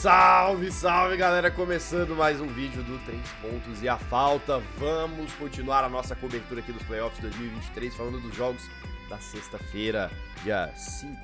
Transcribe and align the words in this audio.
Salve, 0.00 0.72
salve 0.72 1.14
galera! 1.14 1.50
Começando 1.50 2.16
mais 2.16 2.40
um 2.40 2.46
vídeo 2.46 2.82
do 2.82 2.98
3 3.04 3.20
pontos 3.42 3.82
e 3.82 3.88
a 3.88 3.98
falta. 3.98 4.58
Vamos 4.78 5.30
continuar 5.34 5.84
a 5.84 5.90
nossa 5.90 6.16
cobertura 6.16 6.60
aqui 6.62 6.72
dos 6.72 6.82
playoffs 6.84 7.20
2023, 7.20 7.94
falando 7.94 8.18
dos 8.18 8.34
jogos 8.34 8.62
da 9.10 9.18
sexta-feira, 9.18 10.10
dia 10.42 10.72
5 10.74 11.16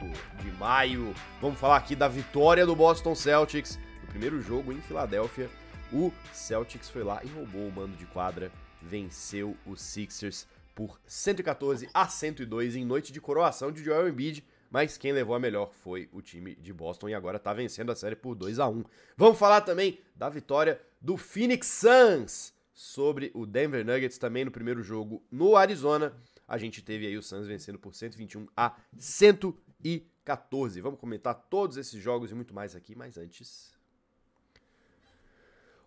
de 0.42 0.50
maio. 0.58 1.14
Vamos 1.40 1.58
falar 1.58 1.78
aqui 1.78 1.96
da 1.96 2.06
vitória 2.06 2.66
do 2.66 2.76
Boston 2.76 3.14
Celtics 3.14 3.78
no 4.02 4.08
primeiro 4.08 4.42
jogo 4.42 4.70
em 4.70 4.80
Filadélfia. 4.82 5.48
O 5.90 6.12
Celtics 6.30 6.90
foi 6.90 7.02
lá 7.02 7.22
e 7.24 7.28
roubou 7.28 7.66
o 7.68 7.72
mando 7.72 7.96
de 7.96 8.04
quadra, 8.04 8.52
venceu 8.82 9.56
os 9.64 9.80
Sixers 9.80 10.46
por 10.74 11.00
114 11.06 11.88
a 11.94 12.06
102 12.08 12.76
em 12.76 12.84
noite 12.84 13.10
de 13.10 13.22
coroação 13.22 13.72
de 13.72 13.82
Joel 13.82 14.06
Embiid 14.06 14.44
mas 14.76 14.98
quem 14.98 15.10
levou 15.10 15.34
a 15.34 15.40
melhor 15.40 15.72
foi 15.72 16.06
o 16.12 16.20
time 16.20 16.54
de 16.54 16.70
Boston 16.70 17.08
e 17.08 17.14
agora 17.14 17.38
tá 17.38 17.50
vencendo 17.54 17.90
a 17.90 17.96
série 17.96 18.14
por 18.14 18.34
2 18.34 18.58
a 18.58 18.68
1 18.68 18.84
Vamos 19.16 19.38
falar 19.38 19.62
também 19.62 19.98
da 20.14 20.28
vitória 20.28 20.78
do 21.00 21.16
Phoenix 21.16 21.66
Suns 21.66 22.52
sobre 22.74 23.30
o 23.32 23.46
Denver 23.46 23.86
Nuggets 23.86 24.18
também 24.18 24.44
no 24.44 24.50
primeiro 24.50 24.82
jogo 24.82 25.24
no 25.30 25.56
Arizona. 25.56 26.12
A 26.46 26.58
gente 26.58 26.82
teve 26.82 27.06
aí 27.06 27.16
o 27.16 27.22
Suns 27.22 27.46
vencendo 27.46 27.78
por 27.78 27.94
121 27.94 28.48
a 28.54 28.76
114. 28.98 30.78
Vamos 30.82 31.00
comentar 31.00 31.34
todos 31.48 31.78
esses 31.78 31.98
jogos 31.98 32.30
e 32.30 32.34
muito 32.34 32.52
mais 32.52 32.76
aqui, 32.76 32.94
mas 32.94 33.16
antes. 33.16 33.72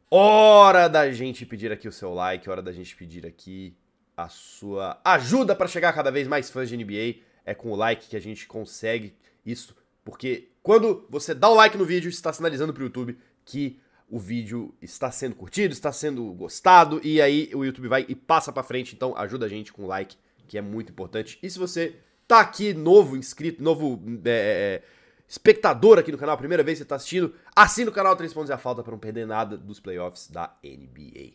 Hora 0.09 0.87
da 0.87 1.11
gente 1.11 1.45
pedir 1.45 1.71
aqui 1.71 1.87
o 1.87 1.91
seu 1.91 2.11
like, 2.11 2.49
hora 2.49 2.63
da 2.63 2.71
gente 2.71 2.95
pedir 2.95 3.23
aqui 3.23 3.77
a 4.17 4.27
sua 4.29 4.99
ajuda 5.05 5.55
para 5.55 5.67
chegar 5.67 5.93
cada 5.93 6.09
vez 6.09 6.27
mais 6.27 6.49
fãs 6.49 6.67
de 6.67 6.75
NBA 6.75 7.28
é 7.49 7.55
com 7.55 7.71
o 7.71 7.75
like 7.75 8.07
que 8.07 8.15
a 8.15 8.21
gente 8.21 8.47
consegue 8.47 9.15
isso, 9.43 9.75
porque 10.05 10.49
quando 10.61 11.07
você 11.09 11.33
dá 11.33 11.49
o 11.49 11.55
like 11.55 11.75
no 11.77 11.83
vídeo, 11.83 12.07
está 12.07 12.31
sinalizando 12.31 12.71
para 12.71 12.81
o 12.81 12.83
YouTube 12.83 13.17
que 13.43 13.79
o 14.07 14.19
vídeo 14.19 14.75
está 14.79 15.09
sendo 15.09 15.35
curtido, 15.35 15.73
está 15.73 15.91
sendo 15.91 16.23
gostado, 16.33 17.01
e 17.03 17.19
aí 17.19 17.49
o 17.55 17.65
YouTube 17.65 17.87
vai 17.87 18.05
e 18.07 18.13
passa 18.13 18.51
para 18.51 18.61
frente, 18.61 18.95
então 18.95 19.17
ajuda 19.17 19.47
a 19.47 19.49
gente 19.49 19.73
com 19.73 19.83
o 19.83 19.87
like, 19.87 20.15
que 20.47 20.59
é 20.59 20.61
muito 20.61 20.91
importante. 20.91 21.39
E 21.41 21.49
se 21.49 21.57
você 21.57 21.95
tá 22.27 22.39
aqui 22.39 22.71
novo 22.71 23.17
inscrito, 23.17 23.63
novo 23.63 23.99
é, 24.25 24.29
é, 24.29 24.33
é 24.33 24.83
espectador 25.27 25.97
aqui 25.97 26.11
no 26.11 26.17
canal, 26.19 26.37
primeira 26.37 26.63
vez 26.63 26.75
que 26.75 26.79
você 26.79 26.83
está 26.83 26.95
assistindo, 26.97 27.33
assina 27.55 27.89
o 27.89 27.93
canal 27.93 28.15
3 28.15 28.31
pontos 28.31 28.51
e 28.51 28.53
a 28.53 28.59
falta 28.59 28.83
para 28.83 28.91
não 28.91 28.99
perder 28.99 29.25
nada 29.25 29.57
dos 29.57 29.79
playoffs 29.79 30.27
da 30.27 30.55
NBA. 30.63 31.33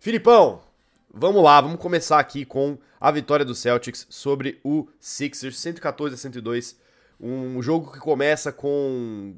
Filipão, 0.00 0.60
Vamos 1.14 1.42
lá, 1.42 1.60
vamos 1.60 1.78
começar 1.78 2.18
aqui 2.18 2.42
com 2.42 2.78
a 2.98 3.10
vitória 3.10 3.44
do 3.44 3.54
Celtics 3.54 4.06
sobre 4.08 4.58
o 4.64 4.88
Sixers, 4.98 5.58
114 5.58 6.14
a 6.14 6.16
102. 6.16 6.74
Um 7.20 7.60
jogo 7.60 7.92
que 7.92 7.98
começa 7.98 8.50
com 8.50 9.34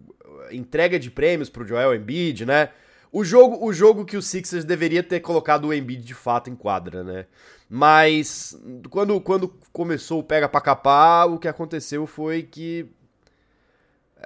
entrega 0.52 1.00
de 1.00 1.10
prêmios 1.10 1.50
para 1.50 1.64
o 1.64 1.66
Joel 1.66 1.92
Embiid, 1.92 2.46
né? 2.46 2.70
O 3.10 3.24
jogo, 3.24 3.66
o 3.66 3.72
jogo 3.72 4.04
que 4.04 4.16
o 4.16 4.22
Sixers 4.22 4.64
deveria 4.64 5.02
ter 5.02 5.18
colocado 5.18 5.64
o 5.66 5.74
Embiid 5.74 6.04
de 6.04 6.14
fato 6.14 6.48
em 6.48 6.54
quadra, 6.54 7.02
né? 7.02 7.26
Mas 7.68 8.56
quando, 8.88 9.20
quando 9.20 9.48
começou 9.72 10.20
o 10.20 10.24
pega 10.24 10.48
para 10.48 10.60
capar, 10.60 11.28
o 11.28 11.40
que 11.40 11.48
aconteceu 11.48 12.06
foi 12.06 12.44
que 12.44 12.88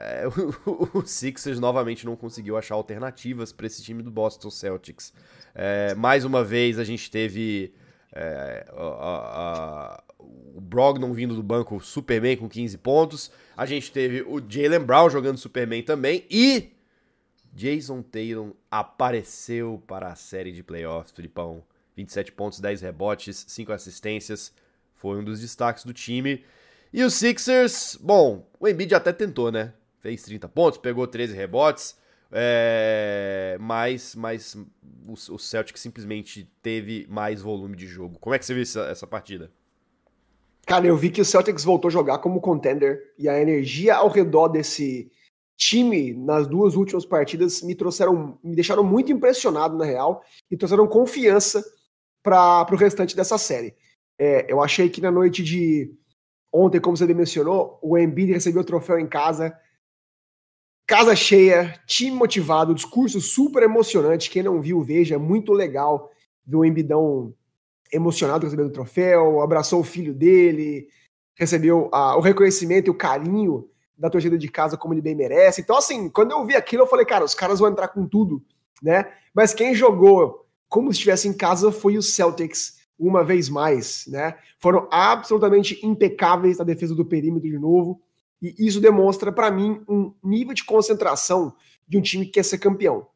é, 0.01 0.25
o, 0.67 0.99
o, 0.99 1.07
Sixers 1.07 1.59
novamente 1.59 2.07
não 2.07 2.17
conseguiu 2.17 2.57
achar 2.57 2.75
alternativas 2.75 3.53
para 3.53 3.67
esse 3.67 3.83
time 3.83 4.03
do 4.03 4.11
Boston 4.11 4.51
Celtics. 4.51 5.13
É, 5.55 5.95
mais 5.95 6.25
uma 6.25 6.45
vez 6.45 6.79
a 6.79 6.85
gente 6.85 7.11
teve 7.11 7.75
é, 8.13 8.67
a, 8.71 10.01
a, 10.01 10.05
o 10.19 10.61
Brogdon 10.61 11.13
vindo 11.13 11.35
do 11.35 11.43
banco 11.43 11.81
Superman 11.81 12.37
com 12.37 12.49
15 12.49 12.79
pontos. 12.79 13.31
A 13.57 13.67
gente 13.67 13.91
teve 13.91 14.23
o 14.23 14.41
Jalen 14.47 14.81
Brown 14.81 15.11
jogando 15.11 15.39
Superman 15.39 15.83
também. 15.83 16.25
E 16.31 16.73
Jason 17.53 18.03
Tatum 18.03 18.53
apareceu 18.71 19.83
para 19.87 20.09
a 20.09 20.15
série 20.15 20.53
de 20.53 20.62
playoffs, 20.62 21.15
Filipão. 21.15 21.65
27 21.97 22.31
pontos, 22.31 22.61
10 22.61 22.81
rebotes, 22.81 23.45
5 23.49 23.72
assistências. 23.72 24.53
Foi 24.95 25.19
um 25.19 25.25
dos 25.25 25.41
destaques 25.41 25.84
do 25.84 25.93
time. 25.93 26.45
E 26.93 27.03
os 27.03 27.15
Sixers, 27.15 27.99
bom, 28.01 28.49
o 28.61 28.69
Embiid 28.69 28.95
até 28.95 29.12
tentou, 29.12 29.51
né? 29.51 29.72
Fez 30.00 30.22
30 30.22 30.48
pontos, 30.48 30.78
pegou 30.78 31.06
13 31.06 31.34
rebotes, 31.34 31.97
é, 32.31 33.56
mas, 33.60 34.14
mas 34.14 34.56
o, 35.06 35.38
Celtic 35.38 35.78
simplesmente 35.78 36.50
teve 36.62 37.06
mais 37.09 37.41
volume 37.41 37.76
de 37.76 37.86
jogo. 37.86 38.19
Como 38.19 38.34
é 38.34 38.38
que 38.38 38.44
você 38.44 38.54
viu 38.54 38.62
essa, 38.62 38.82
essa 38.82 39.06
partida? 39.06 39.50
Cara, 40.66 40.86
eu 40.86 40.97
vi 40.97 41.10
que 41.10 41.20
o 41.20 41.25
Celtics 41.25 41.64
voltou 41.64 41.88
a 41.88 41.92
jogar 41.92 42.19
como 42.19 42.41
contender 42.41 43.14
e 43.19 43.28
a 43.28 43.41
energia 43.41 43.97
ao 43.97 44.09
redor 44.09 44.48
desse 44.48 45.10
time 45.56 46.12
nas 46.12 46.47
duas 46.47 46.76
últimas 46.76 47.04
partidas 47.04 47.62
me 47.62 47.75
trouxeram, 47.75 48.38
me 48.44 48.54
deixaram 48.54 48.84
muito 48.84 49.10
impressionado 49.10 49.76
na 49.76 49.84
real 49.84 50.22
e 50.50 50.56
trouxeram 50.56 50.86
confiança 50.86 51.65
para 52.22 52.66
o 52.70 52.76
restante 52.76 53.16
dessa 53.16 53.38
série. 53.38 53.75
É, 54.19 54.53
eu 54.53 54.62
achei 54.62 54.88
que 54.91 55.00
na 55.00 55.10
noite 55.10 55.42
de 55.42 55.91
ontem, 56.53 56.80
como 56.80 56.97
você 56.97 57.06
mencionou, 57.15 57.78
o 57.82 57.97
Embiid 57.97 58.32
recebeu 58.32 58.62
o 58.62 58.65
troféu 58.65 58.98
em 58.98 59.06
casa, 59.06 59.56
Casa 60.88 61.15
cheia, 61.15 61.78
time 61.87 62.16
motivado, 62.16 62.75
discurso 62.75 63.21
super 63.21 63.62
emocionante. 63.62 64.31
Quem 64.31 64.43
não 64.43 64.59
viu, 64.59 64.82
veja, 64.82 65.16
é 65.16 65.19
muito 65.19 65.53
legal 65.53 66.10
ver 66.47 66.56
o 66.56 66.65
Embidão 66.65 67.34
emocionado 67.93 68.47
recebendo 68.47 68.69
o 68.69 68.72
troféu, 68.72 69.43
abraçou 69.43 69.81
o 69.81 69.84
filho 69.84 70.15
dele, 70.15 70.88
recebeu 71.34 71.91
a, 71.93 72.16
o 72.16 72.22
reconhecimento 72.22 72.87
e 72.87 72.91
o 72.91 72.97
carinho 72.97 73.69
da 73.98 74.09
torcida 74.09 74.38
de 74.38 74.48
casa 74.48 74.78
como 74.78 74.94
ele 74.94 75.03
bem 75.03 75.15
merece. 75.15 75.60
Então, 75.60 75.77
assim, 75.77 76.09
quando 76.09 76.31
eu 76.31 76.47
vi 76.47 76.56
aquilo, 76.56 76.84
eu 76.84 76.87
falei, 76.87 77.04
cara, 77.04 77.22
os 77.22 77.34
caras 77.34 77.59
vão 77.59 77.69
entrar 77.69 77.88
com 77.88 78.06
tudo, 78.06 78.43
né? 78.82 79.12
Mas 79.34 79.53
quem 79.53 79.75
jogou 79.75 80.47
como 80.71 80.91
se 80.91 80.94
estivesse 80.94 81.28
em 81.28 81.34
casa 81.34 81.71
foi 81.71 81.98
o 81.98 82.03
Celtics 82.03 82.78
uma 82.98 83.22
vez 83.22 83.50
mais, 83.50 84.06
né? 84.06 84.38
Foram 84.59 84.88
absolutamente 84.91 85.84
impecáveis 85.84 86.56
na 86.56 86.65
defesa 86.65 86.94
do 86.94 87.04
perímetro 87.04 87.47
de 87.47 87.59
novo. 87.59 88.00
E 88.41 88.54
isso 88.66 88.81
demonstra 88.81 89.32
para 89.32 89.50
mim 89.50 89.82
um 89.88 90.12
nível 90.22 90.54
de 90.54 90.65
concentração 90.65 91.54
de 91.87 91.99
um 91.99 92.03
time 92.03 92.26
que 92.26 92.32
quer 92.32 92.44
ser 92.44 92.59
campeão. 92.59 93.06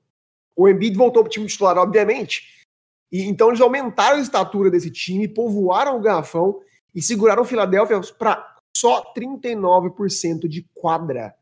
O 0.56 0.68
Embiid 0.68 0.96
voltou 0.96 1.22
para 1.22 1.28
o 1.28 1.32
time 1.32 1.46
titular, 1.46 1.78
obviamente, 1.78 2.62
e 3.10 3.22
então 3.24 3.48
eles 3.48 3.60
aumentaram 3.60 4.16
a 4.16 4.22
estatura 4.22 4.70
desse 4.70 4.90
time, 4.90 5.28
povoaram 5.28 5.98
o 5.98 6.00
garrafão 6.00 6.60
e 6.94 7.02
seguraram 7.02 7.42
o 7.42 7.46
Philadelphia 7.46 8.00
para 8.18 8.56
só 8.74 9.12
39% 9.14 10.48
de 10.48 10.66
quadra. 10.74 11.34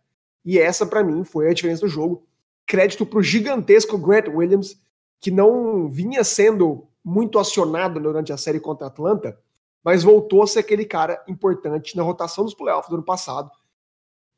E 0.45 0.59
essa, 0.59 0.85
para 0.85 1.05
mim, 1.05 1.23
foi 1.23 1.49
a 1.49 1.55
diferença 1.55 1.83
do 1.83 1.89
jogo. 1.89 2.27
Crédito 2.67 3.07
para 3.07 3.19
o 3.19 3.23
gigantesco 3.23 3.99
Grant 3.99 4.27
Williams, 4.29 4.81
que 5.21 5.31
não 5.31 5.89
vinha 5.89 6.25
sendo 6.25 6.89
muito 7.05 7.39
acionado 7.39 8.01
durante 8.01 8.33
a 8.33 8.37
série 8.37 8.61
contra 8.61 8.87
a 8.87 8.89
Atlanta, 8.89 9.39
mas 9.83 10.03
voltou 10.03 10.43
a 10.43 10.47
ser 10.47 10.61
aquele 10.61 10.85
cara 10.85 11.23
importante 11.29 11.97
na 11.97 12.03
rotação 12.03 12.45
dos 12.45 12.55
playoffs 12.55 12.89
do 12.89 12.97
ano 12.97 13.05
passado 13.05 13.51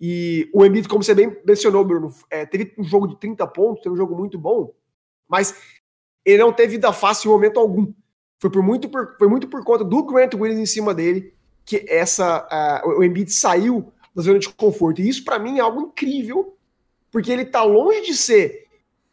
e 0.04 0.50
o 0.52 0.66
Embiid, 0.66 0.88
como 0.88 1.04
você 1.04 1.14
bem 1.14 1.36
mencionou, 1.46 1.84
Bruno, 1.84 2.12
é, 2.28 2.44
teve 2.44 2.74
um 2.76 2.82
jogo 2.82 3.06
de 3.06 3.16
30 3.20 3.46
pontos, 3.46 3.84
teve 3.84 3.94
um 3.94 3.96
jogo 3.96 4.16
muito 4.16 4.36
bom, 4.36 4.74
mas 5.28 5.54
ele 6.24 6.38
não 6.42 6.52
teve 6.52 6.72
vida 6.72 6.92
fácil 6.92 7.28
em 7.28 7.32
momento 7.32 7.60
algum. 7.60 7.92
Foi, 8.40 8.50
por 8.50 8.64
muito 8.64 8.88
por, 8.88 9.16
foi 9.16 9.28
muito 9.28 9.46
por 9.46 9.62
conta 9.62 9.84
do 9.84 10.02
Grant 10.02 10.34
Williams 10.34 10.58
em 10.58 10.66
cima 10.66 10.92
dele 10.92 11.32
que 11.64 11.86
essa 11.88 12.82
uh, 12.84 12.98
o 12.98 13.04
Embiid 13.04 13.32
saiu 13.32 13.92
da 14.12 14.22
zona 14.22 14.40
de 14.40 14.48
conforto. 14.48 15.00
E 15.00 15.08
isso, 15.08 15.24
para 15.24 15.38
mim, 15.38 15.58
é 15.58 15.60
algo 15.60 15.82
incrível, 15.82 16.56
porque 17.12 17.30
ele 17.30 17.44
tá 17.44 17.62
longe 17.62 18.02
de 18.02 18.16
ser 18.16 18.66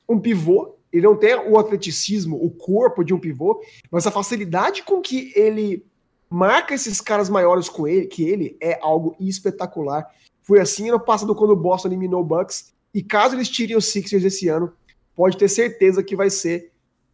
um 0.07 0.19
pivô, 0.19 0.75
ele 0.91 1.03
não 1.03 1.15
tem 1.15 1.35
o 1.35 1.59
atleticismo, 1.59 2.43
o 2.43 2.49
corpo 2.49 3.03
de 3.03 3.13
um 3.13 3.19
pivô, 3.19 3.61
mas 3.91 4.07
a 4.07 4.11
facilidade 4.11 4.81
com 4.81 5.01
que 5.01 5.31
ele 5.35 5.85
marca 6.27 6.73
esses 6.73 6.99
caras 6.99 7.29
maiores 7.29 7.69
com 7.69 7.87
ele, 7.87 8.07
que 8.07 8.23
ele 8.23 8.57
é 8.59 8.79
algo 8.81 9.15
espetacular. 9.19 10.11
Foi 10.49 10.59
assim 10.59 10.89
ano 10.89 10.99
passado 10.99 11.35
quando 11.35 11.51
o 11.51 11.55
Boston 11.55 11.89
eliminou 11.89 12.21
o 12.21 12.25
Bucks. 12.25 12.73
E 12.91 13.03
caso 13.03 13.35
eles 13.35 13.47
tirem 13.47 13.77
os 13.77 13.85
Sixers 13.85 14.23
esse 14.23 14.47
ano, 14.47 14.73
pode 15.15 15.37
ter 15.37 15.47
certeza 15.47 16.01
que 16.01 16.15
vai 16.15 16.31
ser 16.31 16.71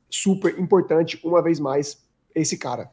super 0.10 0.58
importante 0.58 1.20
uma 1.22 1.44
vez 1.44 1.60
mais 1.60 2.02
esse 2.34 2.58
cara. 2.58 2.90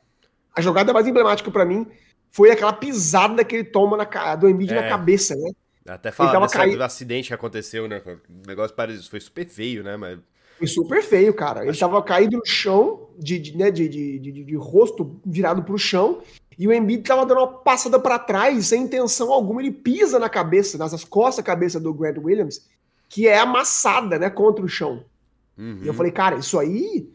A 0.52 0.60
jogada 0.60 0.92
mais 0.92 1.06
emblemática 1.06 1.48
para 1.48 1.64
mim 1.64 1.86
foi 2.28 2.50
aquela 2.50 2.72
pisada 2.72 3.44
que 3.44 3.54
ele 3.54 3.64
toma 3.64 3.96
na, 3.96 4.34
do 4.34 4.48
Embiid 4.48 4.72
é. 4.72 4.82
na 4.82 4.88
cabeça, 4.88 5.36
né? 5.36 5.52
Até 5.86 6.10
falar 6.10 6.40
desse 6.40 6.76
do 6.76 6.82
acidente 6.82 7.28
que 7.28 7.34
aconteceu, 7.34 7.86
né? 7.86 8.02
O 8.04 8.44
negócio 8.44 8.74
parece, 8.74 9.08
foi 9.08 9.20
super 9.20 9.46
feio, 9.46 9.84
né? 9.84 9.96
Mas... 9.96 10.18
Foi 10.58 10.66
super 10.66 11.04
feio, 11.04 11.32
cara. 11.32 11.64
Ele 11.64 11.78
tava 11.78 12.02
caído 12.02 12.38
no 12.38 12.44
chão, 12.44 13.10
de, 13.16 13.38
de, 13.38 13.56
né, 13.56 13.70
de, 13.70 13.88
de, 13.88 14.18
de, 14.18 14.44
de 14.44 14.56
rosto 14.56 15.20
virado 15.24 15.62
pro 15.62 15.78
chão, 15.78 16.20
e 16.58 16.68
o 16.68 16.72
Embiid 16.72 17.02
tava 17.02 17.26
dando 17.26 17.38
uma 17.38 17.48
passada 17.48 17.98
para 17.98 18.18
trás, 18.18 18.66
sem 18.66 18.82
intenção 18.82 19.32
alguma, 19.32 19.60
ele 19.60 19.70
pisa 19.70 20.18
na 20.18 20.28
cabeça, 20.28 20.78
nas 20.78 21.04
costas 21.04 21.36
da 21.36 21.42
cabeça 21.42 21.80
do 21.80 21.92
Grant 21.92 22.18
Williams, 22.18 22.68
que 23.08 23.26
é 23.26 23.38
amassada, 23.38 24.18
né, 24.18 24.30
contra 24.30 24.64
o 24.64 24.68
chão. 24.68 25.04
Uhum. 25.56 25.80
E 25.82 25.86
eu 25.86 25.94
falei, 25.94 26.12
cara, 26.12 26.36
isso 26.36 26.58
aí 26.58 27.10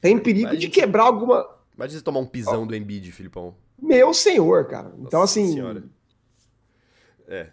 tem 0.00 0.18
perigo 0.18 0.50
Imagina, 0.50 0.60
de 0.60 0.68
quebrar 0.68 1.04
alguma. 1.04 1.46
Imagina 1.76 1.98
você 1.98 2.04
tomar 2.04 2.20
um 2.20 2.26
pisão 2.26 2.64
oh. 2.64 2.66
do 2.66 2.74
Embiid, 2.74 3.12
Filipão. 3.12 3.54
Meu 3.80 4.12
senhor, 4.12 4.66
cara. 4.66 4.92
Então, 4.98 5.20
Nossa 5.20 5.40
assim. 5.40 5.52
Senhora. 5.52 5.84
É. 7.28 7.46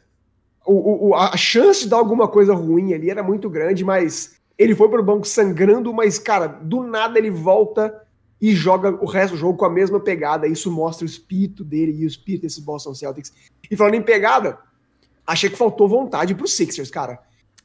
o, 0.65 1.09
o, 1.09 1.15
a 1.15 1.37
chance 1.37 1.83
de 1.83 1.89
dar 1.89 1.97
alguma 1.97 2.27
coisa 2.27 2.53
ruim 2.53 2.93
ali 2.93 3.09
era 3.09 3.23
muito 3.23 3.49
grande, 3.49 3.85
mas 3.85 4.39
ele 4.57 4.75
foi 4.75 4.89
pro 4.89 5.01
banco 5.01 5.25
sangrando, 5.25 5.93
mas, 5.93 6.19
cara, 6.19 6.47
do 6.47 6.83
nada 6.83 7.17
ele 7.17 7.31
volta 7.31 8.05
e 8.41 8.55
joga 8.55 8.91
o 9.03 9.05
resto 9.05 9.33
do 9.33 9.39
jogo 9.39 9.57
com 9.57 9.65
a 9.65 9.69
mesma 9.69 9.99
pegada. 9.99 10.47
Isso 10.47 10.71
mostra 10.71 11.05
o 11.05 11.09
espírito 11.09 11.63
dele 11.63 11.91
e 11.91 12.05
o 12.05 12.07
espírito 12.07 12.43
desse 12.43 12.61
Boston 12.61 12.93
Celtics. 12.93 13.33
E 13.69 13.75
falando 13.75 13.95
em 13.95 14.01
pegada, 14.01 14.57
achei 15.25 15.49
que 15.49 15.57
faltou 15.57 15.87
vontade 15.87 16.33
pro 16.33 16.47
Sixers, 16.47 16.89
cara. 16.89 17.19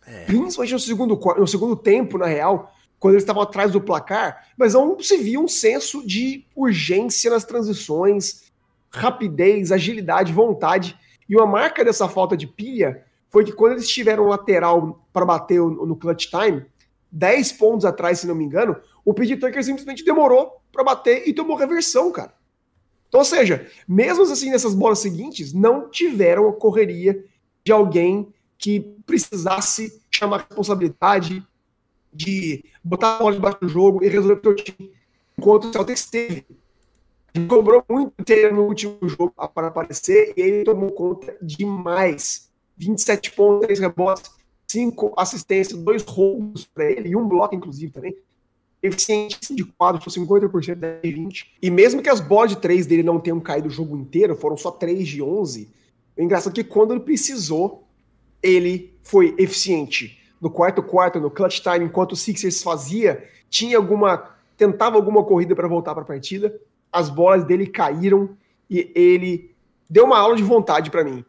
É. 0.06 0.24
Principalmente 0.24 0.72
no 0.72 0.80
segundo, 0.80 1.20
no 1.38 1.46
segundo 1.46 1.76
tempo, 1.76 2.18
na 2.18 2.26
real, 2.26 2.72
quando 2.98 3.14
eles 3.14 3.22
estavam 3.22 3.42
atrás 3.42 3.72
do 3.72 3.80
placar, 3.80 4.48
mas 4.56 4.74
não 4.74 4.98
se 5.00 5.16
via 5.16 5.40
um 5.40 5.48
senso 5.48 6.06
de 6.06 6.46
urgência 6.54 7.30
nas 7.30 7.44
transições, 7.44 8.52
rapidez, 8.90 9.72
agilidade, 9.72 10.32
vontade. 10.32 10.98
E 11.28 11.36
uma 11.36 11.46
marca 11.46 11.84
dessa 11.84 12.08
falta 12.08 12.36
de 12.36 12.46
pilha 12.46 13.04
foi 13.30 13.44
que 13.44 13.52
quando 13.52 13.72
eles 13.72 13.88
tiveram 13.88 14.26
lateral 14.26 15.06
para 15.12 15.24
bater 15.24 15.60
no 15.60 15.96
clutch 15.96 16.26
time, 16.26 16.64
10 17.14 17.52
pontos 17.52 17.84
atrás, 17.84 18.18
se 18.18 18.26
não 18.26 18.34
me 18.34 18.44
engano, 18.44 18.76
o 19.04 19.14
PJ 19.14 19.36
Tucker 19.36 19.62
simplesmente 19.62 20.04
demorou 20.04 20.60
para 20.72 20.82
bater 20.82 21.28
e 21.28 21.32
tomou 21.32 21.56
reversão, 21.56 22.10
cara. 22.10 22.34
Então, 23.08 23.20
ou 23.20 23.24
seja, 23.24 23.70
mesmo 23.86 24.24
assim 24.24 24.50
nessas 24.50 24.74
bolas 24.74 24.98
seguintes, 24.98 25.52
não 25.52 25.88
tiveram 25.88 26.48
a 26.48 26.52
correria 26.52 27.24
de 27.64 27.70
alguém 27.70 28.34
que 28.58 28.80
precisasse 29.06 30.02
chamar 30.10 30.46
responsabilidade, 30.48 31.46
de 32.12 32.64
botar 32.82 33.16
a 33.16 33.18
bola 33.18 33.34
debaixo 33.34 33.60
do 33.60 33.68
jogo 33.68 34.04
e 34.04 34.08
resolver 34.08 34.48
o 34.48 34.54
time. 34.54 34.92
Enquanto 35.38 35.66
o 35.66 35.72
Celtics 35.72 36.10
teve. 36.10 36.44
Ele 37.32 37.46
cobrou 37.46 37.84
muito 37.88 38.12
inteiro 38.18 38.54
no 38.54 38.62
último 38.62 38.96
jogo 39.08 39.32
para 39.54 39.68
aparecer 39.68 40.32
e 40.36 40.40
ele 40.40 40.64
tomou 40.64 40.90
conta 40.92 41.36
demais. 41.40 42.50
27 42.76 43.32
pontos, 43.32 43.66
3 43.66 43.80
rebotes, 43.80 44.30
5 44.66 45.14
assistências, 45.16 45.78
2 45.78 46.02
roubos 46.02 46.64
para 46.64 46.90
ele 46.90 47.10
e 47.10 47.16
um 47.16 47.28
bloco, 47.28 47.54
inclusive, 47.54 47.92
também. 47.92 48.16
Eficiente 48.82 49.54
de 49.54 49.64
quadro, 49.64 50.02
foi 50.02 50.12
50% 50.12 51.00
de 51.00 51.12
20. 51.12 51.56
E 51.62 51.70
mesmo 51.70 52.02
que 52.02 52.08
as 52.08 52.20
bolas 52.20 52.50
de 52.50 52.58
3 52.58 52.86
dele 52.86 53.02
não 53.02 53.18
tenham 53.18 53.40
caído 53.40 53.68
o 53.68 53.70
jogo 53.70 53.96
inteiro, 53.96 54.36
foram 54.36 54.56
só 54.56 54.70
3 54.70 55.08
de 55.08 55.22
11. 55.22 55.70
O 56.16 56.22
engraçado 56.22 56.52
é 56.52 56.62
que 56.62 56.68
quando 56.68 56.92
ele 56.92 57.00
precisou, 57.00 57.88
ele 58.42 58.94
foi 59.02 59.34
eficiente. 59.38 60.18
No 60.40 60.50
quarto 60.50 60.82
quarto, 60.82 61.18
no 61.18 61.30
clutch 61.30 61.60
time, 61.60 61.86
enquanto 61.86 62.12
o 62.12 62.16
Sixers 62.16 62.62
fazia, 62.62 63.26
tinha 63.48 63.78
alguma. 63.78 64.36
tentava 64.56 64.96
alguma 64.96 65.24
corrida 65.24 65.54
para 65.56 65.66
voltar 65.66 65.94
para 65.94 66.02
a 66.02 66.06
partida, 66.06 66.54
as 66.92 67.08
bolas 67.08 67.44
dele 67.44 67.66
caíram 67.66 68.36
e 68.68 68.92
ele 68.94 69.54
deu 69.88 70.04
uma 70.04 70.18
aula 70.18 70.36
de 70.36 70.42
vontade 70.42 70.90
para 70.90 71.02
mim. 71.02 71.24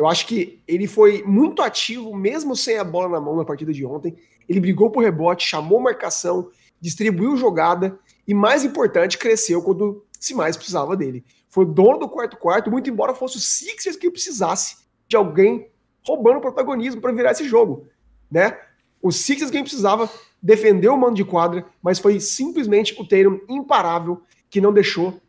Eu 0.00 0.06
acho 0.06 0.26
que 0.26 0.62
ele 0.66 0.86
foi 0.86 1.22
muito 1.24 1.60
ativo, 1.60 2.16
mesmo 2.16 2.56
sem 2.56 2.78
a 2.78 2.84
bola 2.84 3.10
na 3.10 3.20
mão 3.20 3.36
na 3.36 3.44
partida 3.44 3.70
de 3.70 3.84
ontem. 3.84 4.16
Ele 4.48 4.58
brigou 4.58 4.90
por 4.90 5.04
rebote, 5.04 5.46
chamou 5.46 5.78
marcação, 5.78 6.48
distribuiu 6.80 7.36
jogada 7.36 7.98
e, 8.26 8.32
mais 8.32 8.64
importante, 8.64 9.18
cresceu 9.18 9.60
quando 9.60 10.02
se 10.18 10.34
mais 10.34 10.56
precisava 10.56 10.96
dele. 10.96 11.22
Foi 11.50 11.66
dono 11.66 11.98
do 11.98 12.08
quarto 12.08 12.38
quarto, 12.38 12.70
muito 12.70 12.88
embora 12.88 13.14
fosse 13.14 13.36
o 13.36 13.40
Sixers 13.40 13.94
que 13.94 14.10
precisasse 14.10 14.78
de 15.06 15.16
alguém 15.16 15.68
roubando 16.02 16.40
protagonismo 16.40 16.98
para 16.98 17.12
virar 17.12 17.32
esse 17.32 17.44
jogo, 17.44 17.86
né? 18.30 18.58
O 19.02 19.12
Sixers 19.12 19.50
quem 19.50 19.60
precisava 19.60 20.08
defender 20.42 20.88
o 20.88 20.96
mando 20.96 21.16
de 21.16 21.26
quadra, 21.26 21.66
mas 21.82 21.98
foi 21.98 22.18
simplesmente 22.20 22.94
o 22.98 23.06
Tatum 23.06 23.38
imparável 23.50 24.22
que 24.48 24.62
não 24.62 24.72
deixou. 24.72 25.20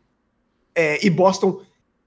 É, 0.74 1.04
e 1.04 1.10
Boston 1.10 1.60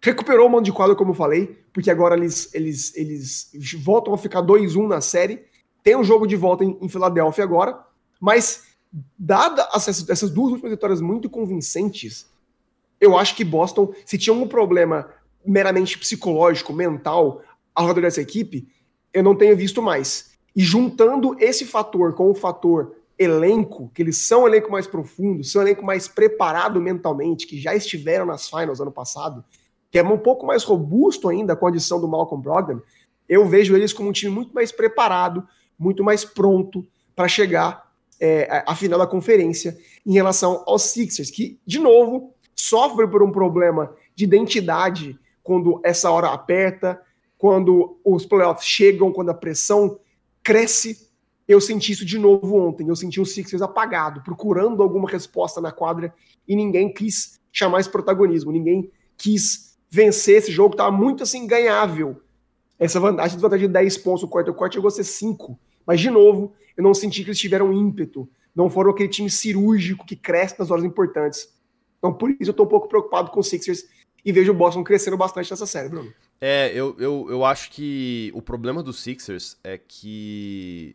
recuperou 0.06 0.48
o 0.48 0.52
mando 0.52 0.64
de 0.64 0.72
quadra, 0.72 0.96
como 0.96 1.12
eu 1.12 1.16
falei, 1.16 1.60
porque 1.74 1.90
agora 1.90 2.16
eles, 2.16 2.54
eles, 2.54 2.96
eles 2.96 3.50
voltam 3.84 4.14
a 4.14 4.18
ficar 4.18 4.42
2-1 4.44 4.88
na 4.88 5.02
série. 5.02 5.44
Tem 5.84 5.96
um 5.96 6.04
jogo 6.04 6.28
de 6.28 6.36
volta 6.36 6.64
em, 6.64 6.78
em 6.80 6.88
Filadélfia 6.88 7.44
agora, 7.44 7.84
mas 8.20 8.68
dada 9.18 9.68
essas, 9.74 10.08
essas 10.08 10.30
duas 10.30 10.52
últimas 10.52 10.72
vitórias 10.72 11.02
muito 11.02 11.30
convincentes, 11.30 12.28
eu 13.02 13.18
acho 13.18 13.36
que 13.36 13.44
Boston, 13.44 13.94
se 14.06 14.18
tinha 14.18 14.34
um 14.34 14.48
problema 14.48 15.10
meramente 15.46 15.98
psicológico, 15.98 16.72
mental, 16.72 17.42
ao 17.74 17.88
redor 17.88 18.02
dessa 18.02 18.22
equipe, 18.22 18.68
eu 19.14 19.24
não 19.24 19.36
tenho 19.36 19.56
visto 19.58 19.82
mais. 19.82 20.32
E 20.56 20.62
juntando 20.62 21.36
esse 21.40 21.66
fator 21.66 22.14
com 22.14 22.30
o 22.30 22.36
fator 22.36 22.96
elenco, 23.18 23.92
que 23.94 24.02
eles 24.02 24.18
são 24.18 24.44
um 24.44 24.48
elenco 24.48 24.72
mais 24.72 24.88
profundo, 24.88 25.44
são 25.44 25.62
um 25.62 25.66
elenco 25.66 25.84
mais 25.84 26.08
preparado 26.08 26.80
mentalmente, 26.80 27.48
que 27.48 27.60
já 27.60 27.76
estiveram 27.76 28.26
nas 28.26 28.50
finals 28.50 28.80
ano 28.80 28.92
passado, 28.92 29.44
que 29.96 30.00
é 30.00 30.04
um 30.04 30.18
pouco 30.18 30.46
mais 30.46 30.62
robusto 30.62 31.30
ainda 31.30 31.54
a 31.54 31.68
adição 31.70 32.02
do 32.02 32.06
Malcolm 32.06 32.44
Brogdon, 32.44 32.82
eu 33.30 33.46
vejo 33.46 33.78
eles 33.78 33.94
como 33.94 34.10
um 34.10 34.12
time 34.12 34.30
muito 34.30 34.54
mais 34.54 34.70
preparado, 34.70 35.48
muito 35.80 36.04
mais 36.04 36.26
pronto 36.26 36.86
para 37.16 37.30
chegar 37.30 37.90
é, 38.20 38.62
à 38.68 38.76
final 38.76 39.00
da 39.00 39.08
conferência 39.08 39.78
em 40.06 40.12
relação 40.12 40.66
aos 40.68 40.82
Sixers, 40.82 41.32
que, 41.32 41.58
de 41.66 41.80
novo, 41.80 42.34
sofre 42.54 43.08
por 43.08 43.24
um 43.24 43.32
problema 43.32 43.96
de 44.14 44.26
identidade 44.26 45.18
quando 45.42 45.80
essa 45.82 46.12
hora 46.12 46.28
aperta, 46.28 47.02
quando 47.38 47.98
os 48.04 48.26
playoffs 48.26 48.68
chegam, 48.68 49.14
quando 49.14 49.30
a 49.30 49.34
pressão 49.34 49.98
cresce. 50.44 51.10
Eu 51.48 51.62
senti 51.62 51.94
isso 51.94 52.06
de 52.06 52.20
novo 52.20 52.58
ontem. 52.58 52.90
Eu 52.90 52.98
senti 52.98 53.22
o 53.22 53.26
Sixers 53.26 53.62
apagado, 53.62 54.22
procurando 54.24 54.84
alguma 54.84 55.10
resposta 55.10 55.62
na 55.62 55.72
quadra 55.72 56.14
e 56.46 56.54
ninguém 56.54 56.94
quis 56.94 57.40
chamar 57.50 57.80
esse 57.80 57.90
protagonismo, 57.90 58.52
ninguém 58.52 58.92
quis 59.18 59.75
vencer 59.96 60.38
esse 60.38 60.52
jogo, 60.52 60.74
estava 60.74 60.92
muito 60.92 61.24
assim 61.24 61.48
ganhável. 61.48 62.22
Essa 62.78 63.00
vantagem, 63.00 63.40
vantagem 63.40 63.68
de 63.68 63.74
10 63.74 63.98
pontos 64.00 64.24
no 64.24 64.28
quarto 64.28 64.54
quarto 64.54 64.74
chegou 64.74 64.90
a 64.90 64.92
ser 64.92 65.06
5. 65.06 65.58
Mas, 65.86 66.02
de 66.02 66.10
novo, 66.10 66.54
eu 66.76 66.84
não 66.84 66.94
senti 66.94 67.24
que 67.24 67.30
eles 67.30 67.40
tiveram 67.40 67.72
ímpeto. 67.72 68.30
Não 68.54 68.70
foram 68.70 68.92
aquele 68.92 69.08
time 69.08 69.30
cirúrgico 69.30 70.06
que 70.06 70.16
cresce 70.16 70.60
nas 70.60 70.70
horas 70.70 70.84
importantes. 70.84 71.48
Então, 71.98 72.14
por 72.14 72.30
isso, 72.30 72.50
eu 72.50 72.52
estou 72.52 72.66
um 72.66 72.70
pouco 72.70 72.90
preocupado 72.90 73.32
com 73.32 73.40
os 73.40 73.48
Sixers 73.48 73.86
e 74.26 74.34
vejo 74.34 74.52
o 74.52 74.56
Boston 74.56 74.84
crescendo 74.84 75.16
bastante 75.16 75.50
nessa 75.50 75.66
série, 75.66 75.88
Bruno. 75.88 76.14
É, 76.42 76.72
eu, 76.74 76.94
eu, 77.00 77.28
eu 77.30 77.46
acho 77.46 77.72
que 77.72 78.32
o 78.36 78.42
problema 78.42 78.84
dos 78.84 79.00
Sixers 79.00 79.58
é 79.64 79.78
que. 79.78 80.94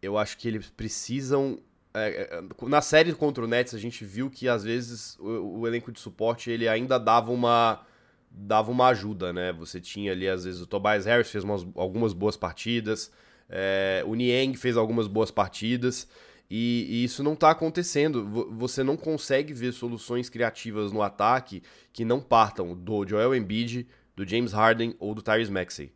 Eu 0.00 0.16
acho 0.16 0.38
que 0.38 0.48
eles 0.48 0.70
precisam. 0.70 1.58
É, 1.94 2.40
é 2.40 2.66
na 2.68 2.80
série 2.80 3.12
contra 3.12 3.44
o 3.44 3.46
Nets, 3.46 3.74
a 3.74 3.78
gente 3.78 4.04
viu 4.04 4.30
que 4.30 4.48
às 4.48 4.64
vezes 4.64 5.18
o, 5.18 5.60
o, 5.60 5.66
elenco 5.66 5.92
de 5.92 6.00
suporte 6.00 6.50
ele 6.50 6.66
ainda 6.68 6.98
dava 6.98 7.30
uma 7.30 7.84
dava 8.30 8.70
uma 8.70 8.88
ajuda, 8.88 9.32
né? 9.32 9.52
Você 9.52 9.78
tinha 9.78 10.12
ali, 10.12 10.26
às 10.26 10.44
vezes, 10.44 10.60
o 10.62 10.66
Tobias 10.66 11.04
Harris 11.04 11.30
fez 11.30 11.44
umas, 11.44 11.66
algumas 11.74 12.14
boas 12.14 12.34
partidas, 12.34 13.12
é, 13.48 14.02
o 14.06 14.14
Niang 14.14 14.56
fez 14.56 14.74
algumas 14.76 15.06
boas 15.06 15.30
partidas, 15.30 16.08
e, 16.54 16.86
e, 16.88 17.04
isso 17.04 17.22
não 17.22 17.32
está 17.32 17.50
acontecendo. 17.50 18.26
Você 18.52 18.82
não 18.82 18.96
consegue 18.96 19.54
ver 19.54 19.72
soluções 19.72 20.28
criativas 20.28 20.92
no 20.92 21.02
ataque 21.02 21.62
que 21.92 22.04
não 22.04 22.20
partam 22.20 22.74
do 22.74 23.06
Joel 23.06 23.34
Embiid, 23.34 23.86
do 24.14 24.26
James 24.28 24.52
Harden 24.52 24.94
ou 24.98 25.14
do 25.14 25.22
Tyrese 25.22 25.50
Maxey. 25.50 25.92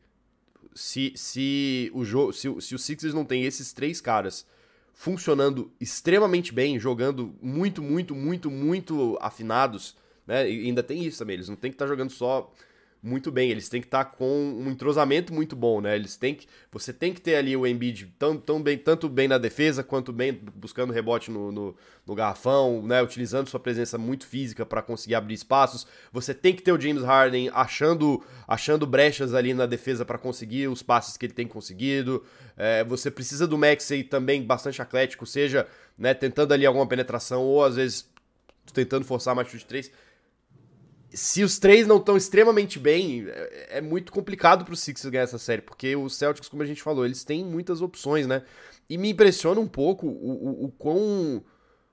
Se, 0.74 1.12
se, 1.14 1.90
o, 1.94 2.32
se, 2.32 2.60
se 2.60 2.74
o 2.74 2.78
Sixers 2.78 3.14
não 3.14 3.24
tem 3.24 3.44
esses 3.44 3.72
três 3.72 4.00
caras 4.00 4.46
funcionando 4.96 5.70
extremamente 5.78 6.54
bem, 6.54 6.80
jogando 6.80 7.36
muito, 7.40 7.82
muito, 7.82 8.14
muito, 8.14 8.50
muito 8.50 9.18
afinados, 9.20 9.94
né? 10.26 10.50
E 10.50 10.66
ainda 10.66 10.82
tem 10.82 11.04
isso 11.04 11.18
também, 11.18 11.34
eles 11.34 11.50
não 11.50 11.54
tem 11.54 11.70
que 11.70 11.74
estar 11.74 11.84
tá 11.84 11.88
jogando 11.90 12.10
só 12.10 12.50
muito 13.06 13.30
bem. 13.30 13.50
Eles 13.50 13.68
têm 13.68 13.80
que 13.80 13.86
estar 13.86 14.04
tá 14.04 14.10
com 14.10 14.26
um 14.58 14.68
entrosamento 14.68 15.32
muito 15.32 15.54
bom, 15.54 15.80
né? 15.80 15.94
Eles 15.94 16.16
têm 16.16 16.34
que, 16.34 16.46
você 16.72 16.92
tem 16.92 17.14
que 17.14 17.20
ter 17.20 17.36
ali 17.36 17.56
o 17.56 17.66
Embiid 17.66 18.12
tão, 18.18 18.36
tão 18.36 18.60
bem, 18.60 18.76
tanto 18.76 19.08
bem 19.08 19.28
na 19.28 19.38
defesa 19.38 19.82
quanto 19.84 20.12
bem 20.12 20.32
buscando 20.54 20.92
rebote 20.92 21.30
no, 21.30 21.52
no, 21.52 21.76
no 22.04 22.14
garrafão, 22.14 22.82
né? 22.82 23.00
Utilizando 23.02 23.48
sua 23.48 23.60
presença 23.60 23.96
muito 23.96 24.26
física 24.26 24.66
para 24.66 24.82
conseguir 24.82 25.14
abrir 25.14 25.34
espaços. 25.34 25.86
Você 26.12 26.34
tem 26.34 26.54
que 26.54 26.62
ter 26.62 26.72
o 26.72 26.80
James 26.80 27.02
Harden 27.02 27.48
achando, 27.54 28.22
achando 28.46 28.86
brechas 28.86 29.32
ali 29.32 29.54
na 29.54 29.66
defesa 29.66 30.04
para 30.04 30.18
conseguir 30.18 30.66
os 30.66 30.82
passes 30.82 31.16
que 31.16 31.26
ele 31.26 31.32
tem 31.32 31.46
conseguido. 31.46 32.24
É, 32.56 32.82
você 32.82 33.10
precisa 33.10 33.46
do 33.46 33.56
Maxey 33.56 34.02
também 34.02 34.42
bastante 34.42 34.82
atlético, 34.82 35.24
seja 35.24 35.66
né, 35.96 36.12
tentando 36.12 36.52
ali 36.52 36.66
alguma 36.66 36.86
penetração 36.86 37.42
ou 37.42 37.64
às 37.64 37.76
vezes 37.76 38.08
tentando 38.72 39.04
forçar 39.04 39.34
mais 39.34 39.48
chute 39.48 39.60
de 39.60 39.66
três 39.66 39.92
se 41.10 41.42
os 41.42 41.58
três 41.58 41.86
não 41.86 41.98
estão 41.98 42.16
extremamente 42.16 42.78
bem, 42.78 43.26
é, 43.28 43.78
é 43.78 43.80
muito 43.80 44.12
complicado 44.12 44.64
pro 44.64 44.76
Sixers 44.76 45.10
ganhar 45.10 45.24
essa 45.24 45.38
série, 45.38 45.62
porque 45.62 45.94
os 45.96 46.16
Celtics, 46.16 46.48
como 46.48 46.62
a 46.62 46.66
gente 46.66 46.82
falou, 46.82 47.04
eles 47.04 47.24
têm 47.24 47.44
muitas 47.44 47.80
opções, 47.80 48.26
né? 48.26 48.42
E 48.88 48.96
me 48.98 49.10
impressiona 49.10 49.60
um 49.60 49.66
pouco 49.66 50.06
o, 50.06 50.10
o, 50.10 50.64
o 50.66 50.72
quão. 50.72 51.44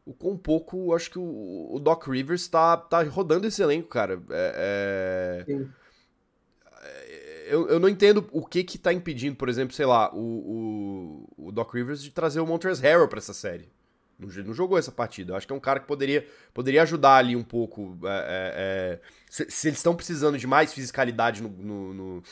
O 0.05 0.13
quão 0.13 0.35
pouco, 0.35 0.93
acho 0.93 1.09
que 1.09 1.17
o, 1.17 1.69
o, 1.71 1.79
Doc 1.79 2.07
Rivers 2.07 2.49
tá, 2.49 2.75
tá 2.75 3.01
rodando 3.03 3.47
esse 3.47 3.63
elenco, 3.63 3.87
cara. 3.87 4.21
É, 4.29 5.45
é... 5.47 5.55
Eu, 7.47 7.69
eu 7.69 7.79
não 7.79 7.87
entendo 7.87 8.27
o 8.33 8.45
que 8.45 8.65
que 8.65 8.77
tá 8.77 8.91
impedindo, 8.91 9.37
por 9.37 9.47
exemplo, 9.47 9.73
sei 9.73 9.85
lá, 9.85 10.13
o, 10.13 11.27
o, 11.37 11.47
o 11.47 11.51
Doc 11.53 11.73
Rivers 11.73 12.03
de 12.03 12.11
trazer 12.11 12.41
o 12.41 12.45
Montrezl 12.45 12.83
Harrell 12.83 13.07
pra 13.07 13.19
essa 13.19 13.33
série. 13.33 13.69
Não, 14.19 14.53
jogou 14.53 14.77
essa 14.77 14.91
partida. 14.91 15.33
Eu 15.33 15.37
acho 15.37 15.47
que 15.47 15.53
é 15.53 15.55
um 15.55 15.59
cara 15.59 15.79
que 15.79 15.87
poderia, 15.87 16.25
poderia 16.53 16.83
ajudar 16.83 17.15
ali 17.15 17.35
um 17.35 17.43
pouco. 17.43 17.97
É, 18.03 18.07
é, 18.07 18.53
é 18.93 18.99
se, 19.29 19.49
se, 19.49 19.67
eles 19.67 19.79
estão 19.79 19.95
precisando 19.95 20.37
de 20.37 20.47
mais 20.47 20.73
fisicalidade 20.73 21.41
no, 21.41 21.49
no, 21.49 21.93
no, 21.93 22.23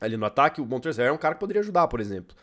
ali 0.00 0.16
no 0.16 0.26
ataque. 0.26 0.60
O 0.60 0.66
Montrezl 0.66 1.02
é 1.02 1.12
um 1.12 1.18
cara 1.18 1.34
que 1.34 1.40
poderia 1.40 1.62
ajudar, 1.62 1.88
por 1.88 2.00
exemplo. 2.00 2.36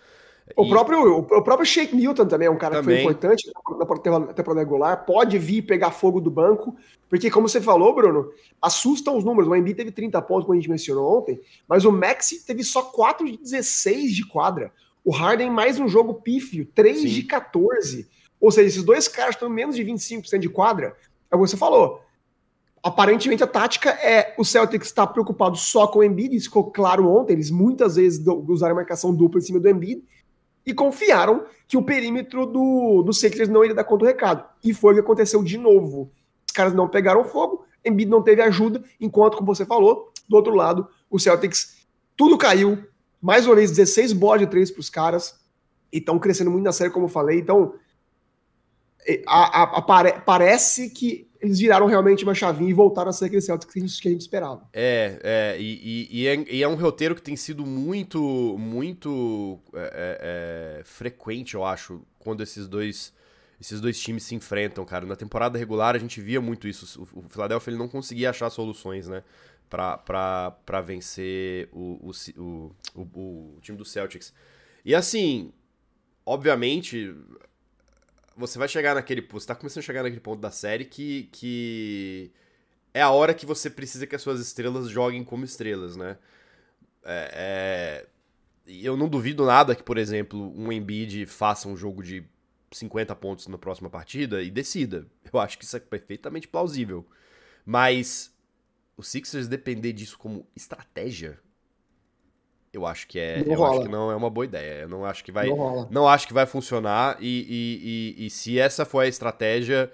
O, 0.56 0.66
e... 0.66 0.70
próprio, 0.70 1.18
o 1.18 1.44
próprio 1.44 1.66
Shake 1.66 1.96
Milton 1.96 2.26
também 2.26 2.48
é 2.48 2.52
um 2.52 2.58
cara 2.58 2.76
também. 2.76 2.98
que 2.98 3.04
foi 3.04 3.14
importante 3.14 3.52
na 4.28 4.34
temporada 4.34 4.60
regular, 4.62 5.06
pode 5.06 5.38
vir 5.38 5.62
pegar 5.62 5.92
fogo 5.92 6.20
do 6.20 6.32
banco, 6.32 6.76
porque 7.10 7.30
como 7.30 7.48
você 7.48 7.62
falou, 7.62 7.94
Bruno, 7.94 8.32
assustam 8.62 9.18
os 9.18 9.24
números. 9.24 9.50
O 9.50 9.56
Embiid 9.56 9.78
teve 9.78 9.92
30 9.92 10.22
pontos, 10.24 10.46
como 10.46 10.54
a 10.54 10.60
gente 10.60 10.70
mencionou 10.70 11.20
ontem, 11.20 11.40
mas 11.68 11.86
o 11.86 11.92
Maxi 11.92 12.46
teve 12.46 12.64
só 12.64 12.82
4 12.82 13.26
de 13.26 13.38
16 13.38 14.16
de 14.16 14.28
quadra. 14.28 14.72
O 15.04 15.12
Harden 15.12 15.50
mais 15.50 15.80
um 15.80 15.88
jogo 15.88 16.16
pífio, 16.16 16.68
3 16.76 17.02
Sim. 17.02 17.08
de 17.08 17.24
14. 17.24 18.08
Ou 18.42 18.52
seja, 18.52 18.68
esses 18.68 18.84
dois 18.84 19.08
caras 19.08 19.36
estão 19.36 19.48
menos 19.48 19.76
de 19.76 19.86
25% 19.86 20.40
de 20.40 20.50
quadra. 20.50 20.96
É 21.30 21.36
o 21.36 21.40
que 21.40 21.48
você 21.48 21.56
falou. 21.56 22.02
Aparentemente 22.84 23.44
a 23.44 23.48
tática 23.48 23.92
é 23.92 24.34
o 24.40 24.44
Celtics 24.44 24.88
estar 24.88 25.06
preocupado 25.08 25.56
só 25.56 25.86
com 25.86 26.00
o 26.00 26.04
Embiid, 26.04 26.36
isso 26.36 26.48
ficou 26.48 26.72
claro 26.72 27.08
ontem, 27.08 27.34
eles 27.34 27.52
muitas 27.52 27.96
vezes 27.96 28.26
usaram 28.48 28.74
marcação 28.74 29.14
dupla 29.14 29.40
em 29.40 29.44
cima 29.44 29.60
do 29.60 29.70
Embiid, 29.70 30.04
e 30.66 30.74
confiaram 30.74 31.46
que 31.68 31.78
o 31.78 31.84
perímetro 31.84 32.46
do, 32.46 33.04
do 33.04 33.14
Sixers 33.14 33.50
não 33.50 33.64
iria 33.64 33.76
dar 33.76 33.84
conta 33.84 34.06
do 34.06 34.08
recado. 34.08 34.44
E 34.64 34.74
foi 34.74 34.94
o 34.94 34.96
que 34.96 35.02
aconteceu 35.02 35.44
de 35.44 35.58
novo. 35.58 36.12
Os 36.48 36.54
caras 36.54 36.74
não 36.74 36.88
pegaram 36.88 37.24
fogo, 37.24 37.66
Embiid 37.86 38.10
não 38.10 38.22
teve 38.22 38.42
ajuda, 38.42 38.84
enquanto, 39.00 39.38
como 39.38 39.54
você 39.54 39.66
falou, 39.66 40.12
do 40.28 40.36
outro 40.36 40.54
lado, 40.56 40.88
o 41.10 41.20
Celtics, 41.20 41.86
tudo 42.16 42.38
caiu, 42.38 42.84
mais 43.22 43.46
uma 43.46 43.56
vez 43.56 43.70
16 43.70 44.14
bolas 44.14 44.42
de 44.42 44.48
três 44.48 44.72
para 44.72 44.80
os 44.80 44.90
caras, 44.90 45.40
e 45.94 45.98
estão 45.98 46.18
crescendo 46.18 46.50
muito 46.50 46.64
na 46.64 46.72
série, 46.72 46.90
como 46.90 47.06
eu 47.06 47.10
falei, 47.10 47.40
então 47.40 47.74
a, 49.28 49.64
a, 49.64 49.82
pare, 49.82 50.22
parece 50.26 50.90
que 50.90 51.30
eles 51.42 51.60
viraram 51.60 51.88
realmente 51.88 52.24
uma 52.24 52.36
chavinha 52.36 52.70
e 52.70 52.74
voltaram 52.74 53.10
a 53.10 53.14
ser 53.14 53.26
aquele 53.26 53.42
Celtics 53.42 53.74
que 53.74 53.80
a 53.80 53.82
gente, 53.82 54.02
que 54.02 54.08
a 54.08 54.12
gente 54.12 54.22
esperava. 54.22 54.70
É, 54.72 55.20
é 55.24 55.58
e, 55.60 56.08
e, 56.12 56.22
e, 56.22 56.28
é, 56.28 56.46
e, 56.50 56.64
é, 56.64 56.68
um 56.68 56.76
roteiro 56.76 57.16
que 57.16 57.22
tem 57.22 57.36
sido 57.36 57.66
muito, 57.66 58.22
muito 58.60 59.60
é, 59.74 59.80
é, 59.80 60.80
é, 60.80 60.84
frequente, 60.84 61.56
eu 61.56 61.66
acho, 61.66 62.02
quando 62.20 62.44
esses 62.44 62.68
dois, 62.68 63.12
esses 63.60 63.82
dois 63.82 64.00
times 64.00 64.24
se 64.24 64.36
enfrentam, 64.36 64.86
cara. 64.86 65.06
Na 65.06 65.16
temporada 65.16 65.58
regular 65.58 65.96
a 65.96 66.00
gente 66.00 66.22
via 66.22 66.40
muito 66.40 66.68
isso. 66.68 67.08
O, 67.14 67.22
o 67.22 67.30
Philadelphia 67.30 67.72
ele 67.72 67.80
não 67.80 67.88
conseguia 67.88 68.30
achar 68.30 68.50
soluções, 68.50 69.08
né? 69.08 69.24
para 69.72 70.82
vencer 70.86 71.70
o, 71.72 72.12
o, 72.38 72.76
o, 72.94 73.02
o 73.02 73.58
time 73.62 73.78
do 73.78 73.86
Celtics. 73.86 74.34
E 74.84 74.94
assim, 74.94 75.54
obviamente, 76.26 77.16
você 78.36 78.58
vai 78.58 78.68
chegar 78.68 78.96
naquele. 78.96 79.22
Você 79.22 79.48
tá 79.48 79.56
começando 79.56 79.84
a 79.84 79.86
chegar 79.86 80.04
naquele 80.04 80.22
ponto 80.22 80.40
da 80.40 80.52
série 80.52 80.86
que, 80.86 81.30
que 81.32 82.32
é 82.94 83.02
a 83.02 83.10
hora 83.10 83.34
que 83.34 83.46
você 83.46 83.70
precisa 83.70 84.08
que 84.08 84.16
as 84.16 84.22
suas 84.22 84.40
estrelas 84.40 84.90
joguem 84.90 85.24
como 85.24 85.46
estrelas, 85.46 85.96
né? 85.96 86.18
É, 87.04 88.06
é... 88.06 88.08
Eu 88.68 88.96
não 88.96 89.10
duvido 89.10 89.46
nada 89.46 89.76
que, 89.76 89.84
por 89.84 89.98
exemplo, 89.98 90.54
um 90.56 90.72
Embiid 90.72 91.26
faça 91.26 91.68
um 91.68 91.76
jogo 91.76 92.04
de 92.04 92.24
50 92.72 93.16
pontos 93.16 93.48
na 93.48 93.58
próxima 93.58 93.90
partida 93.90 94.42
e 94.42 94.50
decida. 94.50 95.06
Eu 95.32 95.40
acho 95.40 95.58
que 95.58 95.66
isso 95.66 95.76
é 95.76 95.80
perfeitamente 95.80 96.48
plausível. 96.48 97.06
Mas 97.66 98.34
o 98.96 99.04
Sixers 99.04 99.48
depender 99.48 99.94
disso 99.94 100.18
como 100.18 100.48
estratégia, 100.56 101.40
eu 102.74 102.86
acho 102.86 103.08
que 103.08 103.20
é. 103.20 103.44
Não 103.44 103.52
eu 103.52 103.60
rola. 103.60 103.72
acho 103.72 103.82
que 103.84 103.92
não 103.92 104.12
é 104.12 104.16
uma 104.16 104.30
boa 104.30 104.46
ideia. 104.46 104.82
Eu 104.82 104.90
não 104.90 105.06
acho 105.06 105.24
que 105.24 105.32
vai. 105.32 105.48
Não, 105.48 105.88
não 105.90 106.08
acho 106.08 106.28
que 106.28 106.34
vai 106.34 106.46
funcionar. 106.46 107.18
E, 107.20 107.26
e, 108.18 108.24
e, 108.24 108.26
e, 108.26 108.30
se 108.30 108.58
essa 108.58 108.86
for 108.86 109.02
a 109.02 109.08
estratégia, 109.08 109.92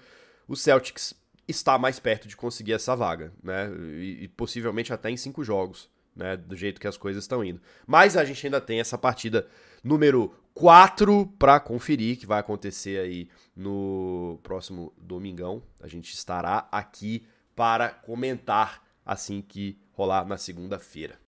o 0.48 0.56
Celtics 0.56 1.14
está 1.48 1.78
mais 1.78 2.00
perto 2.00 2.28
de 2.28 2.36
conseguir 2.36 2.74
essa 2.74 2.96
vaga, 2.96 3.34
né? 3.44 3.70
E, 4.00 4.28
possivelmente 4.28 4.94
até 4.94 5.10
em 5.10 5.18
cinco 5.18 5.44
jogos, 5.44 5.90
né? 6.16 6.38
Do 6.38 6.56
jeito 6.56 6.80
que 6.80 6.88
as 6.88 6.98
coisas 6.98 7.24
estão 7.24 7.44
indo. 7.44 7.60
Mas 7.86 8.16
a 8.16 8.24
gente 8.24 8.46
ainda 8.46 8.62
tem 8.62 8.80
essa 8.80 8.98
partida 8.98 9.48
número 9.84 10.34
4 10.54 11.26
para 11.40 11.60
conferir, 11.60 12.18
que 12.18 12.28
vai 12.28 12.40
acontecer 12.40 13.00
aí 13.00 13.28
no 13.56 14.40
próximo 14.44 14.94
domingão. 14.98 15.64
A 15.82 15.88
gente 15.88 16.14
estará 16.14 16.68
aqui 16.72 17.26
para 17.56 17.90
comentar 17.90 18.84
assim 19.04 19.42
que 19.42 19.80
rolar 19.94 20.26
na 20.26 20.38
segunda-feira. 20.38 21.20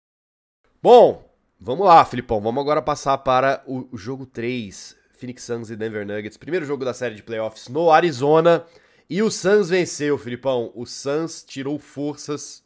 Bom, 0.82 1.27
Vamos 1.60 1.86
lá, 1.86 2.04
Filipão. 2.04 2.40
Vamos 2.40 2.60
agora 2.60 2.80
passar 2.80 3.18
para 3.18 3.64
o 3.66 3.88
jogo 3.96 4.24
3. 4.24 4.96
Phoenix 5.18 5.42
Suns 5.42 5.70
e 5.70 5.76
Denver 5.76 6.06
Nuggets. 6.06 6.36
Primeiro 6.36 6.64
jogo 6.64 6.84
da 6.84 6.94
série 6.94 7.16
de 7.16 7.22
playoffs 7.24 7.66
no 7.66 7.90
Arizona. 7.90 8.64
E 9.10 9.20
o 9.22 9.30
Suns 9.30 9.68
venceu, 9.68 10.16
Filipão. 10.16 10.70
O 10.72 10.86
Suns 10.86 11.42
tirou 11.42 11.76
forças 11.78 12.64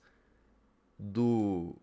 do 0.99 1.75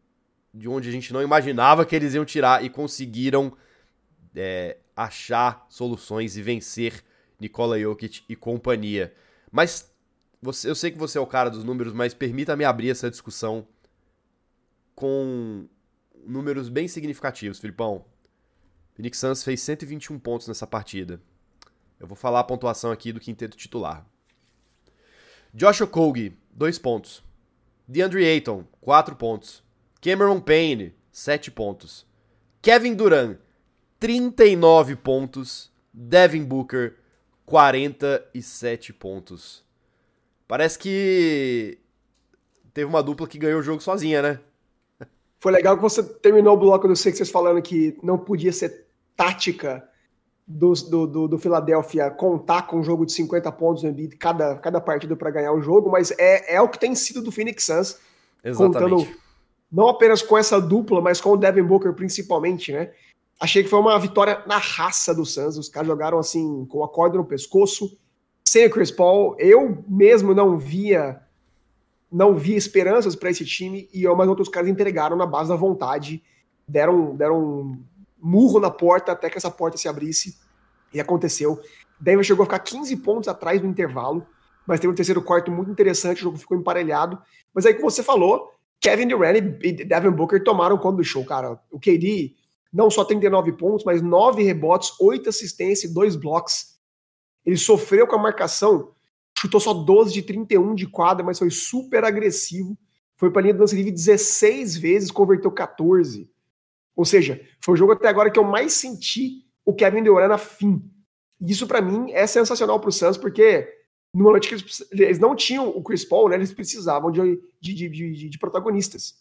de 0.53 0.67
onde 0.67 0.89
a 0.89 0.91
gente 0.91 1.11
não 1.11 1.21
imaginava 1.21 1.85
que 1.85 1.95
eles 1.95 2.13
iam 2.13 2.25
tirar 2.25 2.63
e 2.63 2.69
conseguiram 2.69 3.55
é, 4.35 4.77
achar 4.95 5.65
soluções 5.69 6.37
e 6.37 6.41
vencer 6.41 7.03
Nikola 7.39 7.79
Jokic 7.79 8.23
e 8.29 8.35
companhia. 8.35 9.13
Mas 9.51 9.91
você, 10.41 10.69
eu 10.69 10.75
sei 10.75 10.91
que 10.91 10.97
você 10.97 11.17
é 11.17 11.21
o 11.21 11.27
cara 11.27 11.49
dos 11.49 11.63
números, 11.63 11.93
mas 11.93 12.13
permita-me 12.13 12.65
abrir 12.65 12.89
essa 12.89 13.09
discussão 13.09 13.67
com 14.93 15.67
números 16.25 16.69
bem 16.69 16.87
significativos, 16.87 17.59
Filipão. 17.59 18.05
Phoenix 18.95 19.17
Suns 19.17 19.43
fez 19.43 19.61
121 19.61 20.19
pontos 20.19 20.47
nessa 20.47 20.67
partida. 20.67 21.21
Eu 21.99 22.07
vou 22.07 22.15
falar 22.15 22.41
a 22.41 22.43
pontuação 22.43 22.91
aqui 22.91 23.11
do 23.11 23.19
quinteto 23.19 23.57
titular. 23.57 24.05
Josh 25.53 25.81
Okogie, 25.81 26.37
2 26.51 26.79
pontos. 26.79 27.23
DeAndre 27.87 28.25
Ayton, 28.25 28.65
4 28.81 29.15
pontos. 29.15 29.63
Cameron 30.01 30.39
Payne, 30.39 30.93
7 31.11 31.51
pontos. 31.51 32.05
Kevin 32.61 32.93
Durant, 32.93 33.37
39 33.99 34.95
pontos. 34.97 35.71
Devin 35.91 36.45
Booker, 36.45 36.97
47 37.45 38.93
pontos. 38.93 39.65
Parece 40.47 40.77
que 40.79 41.79
teve 42.73 42.85
uma 42.85 43.03
dupla 43.03 43.27
que 43.27 43.37
ganhou 43.37 43.59
o 43.59 43.63
jogo 43.63 43.81
sozinha, 43.81 44.21
né? 44.21 44.39
Foi 45.39 45.51
legal 45.51 45.75
que 45.77 45.81
você 45.81 46.03
terminou 46.03 46.55
o 46.55 46.59
bloco 46.59 46.87
do 46.87 46.95
Sixers 46.95 47.29
falando 47.29 47.61
que 47.61 47.97
não 48.03 48.17
podia 48.17 48.51
ser 48.51 48.87
tática 49.15 49.87
do, 50.45 50.73
do, 50.73 51.07
do, 51.07 51.27
do 51.27 51.39
Philadelphia 51.39 52.09
contar 52.09 52.63
com 52.63 52.79
um 52.79 52.83
jogo 52.83 53.05
de 53.05 53.13
50 53.13 53.51
pontos 53.53 53.83
no 53.83 53.89
Embiid 53.89 54.17
cada, 54.17 54.55
cada 54.55 54.81
partida 54.81 55.15
para 55.15 55.31
ganhar 55.31 55.53
o 55.53 55.61
jogo, 55.61 55.89
mas 55.89 56.11
é, 56.17 56.55
é 56.55 56.61
o 56.61 56.67
que 56.67 56.79
tem 56.79 56.93
sido 56.95 57.21
do 57.21 57.31
Phoenix 57.31 57.63
Suns. 57.65 57.99
Exatamente. 58.43 58.73
Contando 58.73 59.07
não 59.71 59.87
apenas 59.87 60.21
com 60.21 60.37
essa 60.37 60.59
dupla, 60.59 60.99
mas 61.01 61.21
com 61.21 61.31
o 61.31 61.37
Devin 61.37 61.63
Booker 61.63 61.93
principalmente, 61.93 62.71
né? 62.71 62.91
Achei 63.39 63.63
que 63.63 63.69
foi 63.69 63.79
uma 63.79 63.97
vitória 63.97 64.43
na 64.47 64.57
raça 64.57 65.13
do 65.13 65.25
Suns. 65.25 65.57
Os 65.57 65.69
caras 65.69 65.87
jogaram 65.87 66.19
assim, 66.19 66.65
com 66.65 66.83
a 66.83 66.89
corda 66.89 67.17
no 67.17 67.23
pescoço, 67.23 67.97
sem 68.43 68.65
o 68.65 68.69
Chris 68.69 68.91
Paul. 68.91 69.35
Eu 69.39 69.83
mesmo 69.87 70.33
não 70.33 70.57
via 70.57 71.21
não 72.11 72.35
via 72.35 72.57
esperanças 72.57 73.15
para 73.15 73.29
esse 73.29 73.45
time 73.45 73.89
e 73.93 74.07
mas 74.07 74.27
outros 74.27 74.49
caras 74.49 74.69
entregaram 74.69 75.15
na 75.15 75.25
base 75.25 75.49
da 75.49 75.55
vontade, 75.55 76.23
deram, 76.67 77.15
deram 77.15 77.39
um 77.39 77.83
murro 78.17 78.59
na 78.59 78.71
porta 78.71 79.11
até 79.11 79.29
que 79.29 79.37
essa 79.37 79.51
porta 79.51 79.77
se 79.77 79.87
abrisse 79.87 80.37
e 80.93 80.99
aconteceu. 80.99 81.59
Denver 81.99 82.23
chegou 82.23 82.43
a 82.43 82.45
ficar 82.45 82.59
15 82.59 82.95
pontos 82.97 83.27
atrás 83.27 83.61
no 83.61 83.67
intervalo, 83.67 84.25
mas 84.65 84.79
teve 84.79 84.91
um 84.91 84.95
terceiro 84.95 85.21
quarto 85.21 85.51
muito 85.51 85.71
interessante, 85.71 86.19
o 86.19 86.23
jogo 86.23 86.37
ficou 86.37 86.57
emparelhado. 86.57 87.19
Mas 87.53 87.65
aí, 87.65 87.73
como 87.73 87.89
você 87.89 88.03
falou, 88.03 88.51
Kevin 88.79 89.07
Durant 89.07 89.37
e 89.61 89.71
Devin 89.71 90.11
Booker 90.11 90.43
tomaram 90.43 90.77
conta 90.77 90.97
do 90.97 91.03
show, 91.03 91.23
cara. 91.25 91.59
O 91.71 91.79
KD 91.79 92.33
não 92.71 92.89
só 92.89 93.03
39 93.03 93.53
pontos, 93.53 93.83
mas 93.83 94.01
9 94.01 94.43
rebotes, 94.43 94.93
8 94.99 95.29
assistências 95.29 95.91
e 95.91 95.93
2 95.93 96.15
blocos. 96.15 96.77
Ele 97.45 97.57
sofreu 97.57 98.07
com 98.07 98.15
a 98.15 98.19
marcação 98.19 98.91
chutou 99.39 99.59
só 99.59 99.73
12 99.73 100.11
de 100.11 100.21
31 100.21 100.75
de 100.75 100.85
quadra, 100.85 101.25
mas 101.25 101.39
foi 101.39 101.49
super 101.49 102.03
agressivo. 102.03 102.77
Foi 103.15 103.31
para 103.31 103.41
a 103.41 103.43
linha 103.43 103.53
de 103.53 103.59
lance 103.59 103.75
livre 103.75 103.91
16 103.91 104.77
vezes, 104.77 105.11
converteu 105.11 105.49
14. 105.49 106.29
Ou 106.95 107.05
seja, 107.05 107.41
foi 107.61 107.75
o 107.75 107.77
jogo 107.77 107.93
até 107.93 108.09
agora 108.09 108.29
que 108.29 108.37
eu 108.37 108.43
mais 108.43 108.73
senti 108.73 109.45
o 109.65 109.73
Kevin 109.73 110.03
Durant 110.03 110.29
na 110.29 110.37
fim. 110.37 110.83
E 111.39 111.51
isso 111.51 111.67
para 111.67 111.81
mim 111.81 112.11
é 112.11 112.27
sensacional 112.27 112.81
para 112.81 112.89
o 112.89 112.91
Suns, 112.91 113.17
porque 113.17 113.73
no 114.13 114.25
momento 114.25 114.47
que 114.47 114.55
eles, 114.91 115.19
não 115.19 115.35
tinham 115.35 115.69
o 115.69 115.81
Chris 115.81 116.03
Paul, 116.03 116.27
né, 116.27 116.35
eles 116.35 116.51
precisavam 116.51 117.09
de, 117.09 117.41
de, 117.61 117.73
de, 117.73 117.89
de, 117.89 118.29
de 118.29 118.39
protagonistas. 118.39 119.15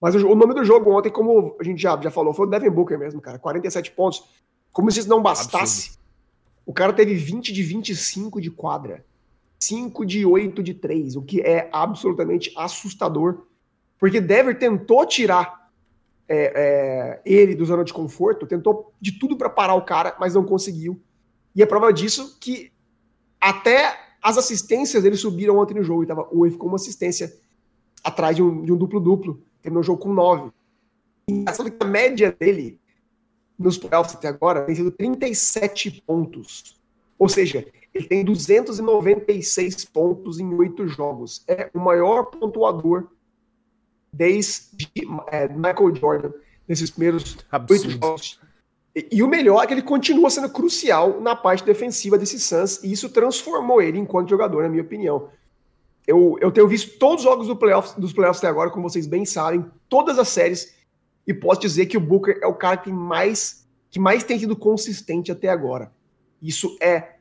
Mas 0.00 0.16
o, 0.16 0.28
o, 0.28 0.34
nome 0.34 0.54
do 0.54 0.64
jogo 0.64 0.90
ontem, 0.90 1.10
como 1.10 1.56
a 1.60 1.64
gente 1.64 1.80
já, 1.80 1.96
já 2.00 2.10
falou, 2.10 2.34
foi 2.34 2.46
o 2.46 2.50
Devin 2.50 2.70
Booker 2.70 2.98
mesmo, 2.98 3.20
cara. 3.20 3.38
47 3.38 3.92
pontos. 3.92 4.24
Como 4.72 4.90
se 4.90 5.00
isso 5.00 5.08
não 5.08 5.22
bastasse. 5.22 5.90
Absurdo. 5.90 6.06
O 6.66 6.72
cara 6.72 6.92
teve 6.92 7.14
20 7.14 7.52
de 7.52 7.62
25 7.62 8.40
de 8.40 8.50
quadra. 8.50 9.04
5 9.58 10.04
de 10.04 10.24
8 10.24 10.62
de 10.62 10.74
3, 10.74 11.16
o 11.16 11.22
que 11.22 11.40
é 11.40 11.68
absolutamente 11.72 12.52
assustador, 12.56 13.46
porque 13.98 14.20
Dever 14.20 14.58
tentou 14.58 15.06
tirar 15.06 15.70
é, 16.28 16.52
é, 16.54 17.22
ele 17.24 17.54
do 17.54 17.64
zona 17.64 17.84
de 17.84 17.92
conforto, 17.92 18.46
tentou 18.46 18.92
de 19.00 19.18
tudo 19.18 19.36
para 19.36 19.48
parar 19.48 19.74
o 19.74 19.82
cara, 19.82 20.16
mas 20.18 20.34
não 20.34 20.44
conseguiu. 20.44 21.00
E 21.54 21.62
a 21.62 21.66
prova 21.66 21.92
disso 21.92 22.36
que 22.38 22.72
até 23.40 23.98
as 24.22 24.36
assistências 24.36 25.02
dele 25.02 25.16
subiram 25.16 25.58
ontem 25.58 25.74
no 25.74 25.84
jogo, 25.84 26.02
e 26.02 26.06
tava, 26.06 26.28
o 26.32 26.48
ficou 26.50 26.68
uma 26.68 26.76
assistência 26.76 27.32
atrás 28.02 28.36
de 28.36 28.42
um 28.42 28.76
duplo-duplo, 28.76 29.42
terminou 29.62 29.80
o 29.80 29.84
jogo 29.84 30.02
com 30.02 30.12
9. 30.12 30.50
Engraçado 31.28 31.70
que 31.70 31.76
a 31.80 31.86
média 31.86 32.30
dele 32.38 32.80
nos 33.58 33.78
playoffs 33.78 34.14
até 34.14 34.28
agora 34.28 34.64
tem 34.64 34.74
sido 34.74 34.90
37 34.90 36.02
pontos. 36.06 36.76
Ou 37.18 37.28
seja, 37.28 37.66
ele 37.94 38.06
tem 38.06 38.24
296 38.24 39.84
pontos 39.86 40.38
em 40.38 40.52
oito 40.54 40.86
jogos. 40.86 41.42
É 41.48 41.70
o 41.72 41.78
maior 41.78 42.24
pontuador 42.24 43.08
desde 44.12 44.88
é, 45.28 45.48
Michael 45.48 45.94
Jordan 45.94 46.32
nesses 46.68 46.90
primeiros 46.90 47.36
oito 47.70 47.90
jogos. 47.90 48.40
E, 48.94 49.08
e, 49.12 49.22
o 49.22 49.28
melhor 49.28 49.62
é 49.62 49.66
que 49.66 49.74
ele 49.74 49.82
continua 49.82 50.30
sendo 50.30 50.48
crucial 50.48 51.20
na 51.20 51.36
parte 51.36 51.64
defensiva 51.64 52.16
desse 52.16 52.40
Suns, 52.40 52.82
e 52.82 52.90
isso 52.90 53.10
transformou 53.10 53.82
ele 53.82 53.98
enquanto 53.98 54.30
jogador, 54.30 54.62
na 54.62 54.70
minha 54.70 54.82
opinião. 54.82 55.28
Eu, 56.06 56.38
eu 56.40 56.50
tenho 56.50 56.66
visto 56.66 56.98
todos 56.98 57.24
os 57.24 57.30
jogos 57.30 57.46
do 57.46 57.56
playoffs, 57.56 57.94
dos 57.94 58.12
playoffs 58.12 58.42
até 58.42 58.48
agora, 58.48 58.70
como 58.70 58.88
vocês 58.88 59.06
bem 59.06 59.26
sabem, 59.26 59.66
todas 59.88 60.18
as 60.18 60.28
séries, 60.28 60.74
e 61.26 61.34
posso 61.34 61.60
dizer 61.60 61.86
que 61.86 61.96
o 61.96 62.00
Booker 62.00 62.38
é 62.40 62.46
o 62.46 62.54
cara 62.54 62.78
que 62.78 62.90
mais, 62.90 63.66
que 63.90 63.98
mais 63.98 64.24
tem 64.24 64.38
sido 64.38 64.56
consistente 64.56 65.30
até 65.30 65.48
agora. 65.48 65.92
Isso 66.42 66.76
é 66.80 67.16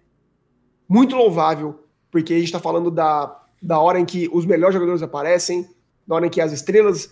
muito 0.87 1.15
louvável, 1.15 1.83
porque 2.11 2.33
a 2.33 2.37
gente 2.37 2.45
está 2.45 2.59
falando 2.59 2.91
da, 2.91 3.43
da 3.61 3.79
hora 3.79 3.99
em 3.99 4.05
que 4.05 4.29
os 4.31 4.45
melhores 4.45 4.73
jogadores 4.73 5.01
aparecem, 5.01 5.69
da 6.07 6.15
hora 6.15 6.27
em 6.27 6.29
que 6.29 6.41
as 6.41 6.51
estrelas 6.51 7.11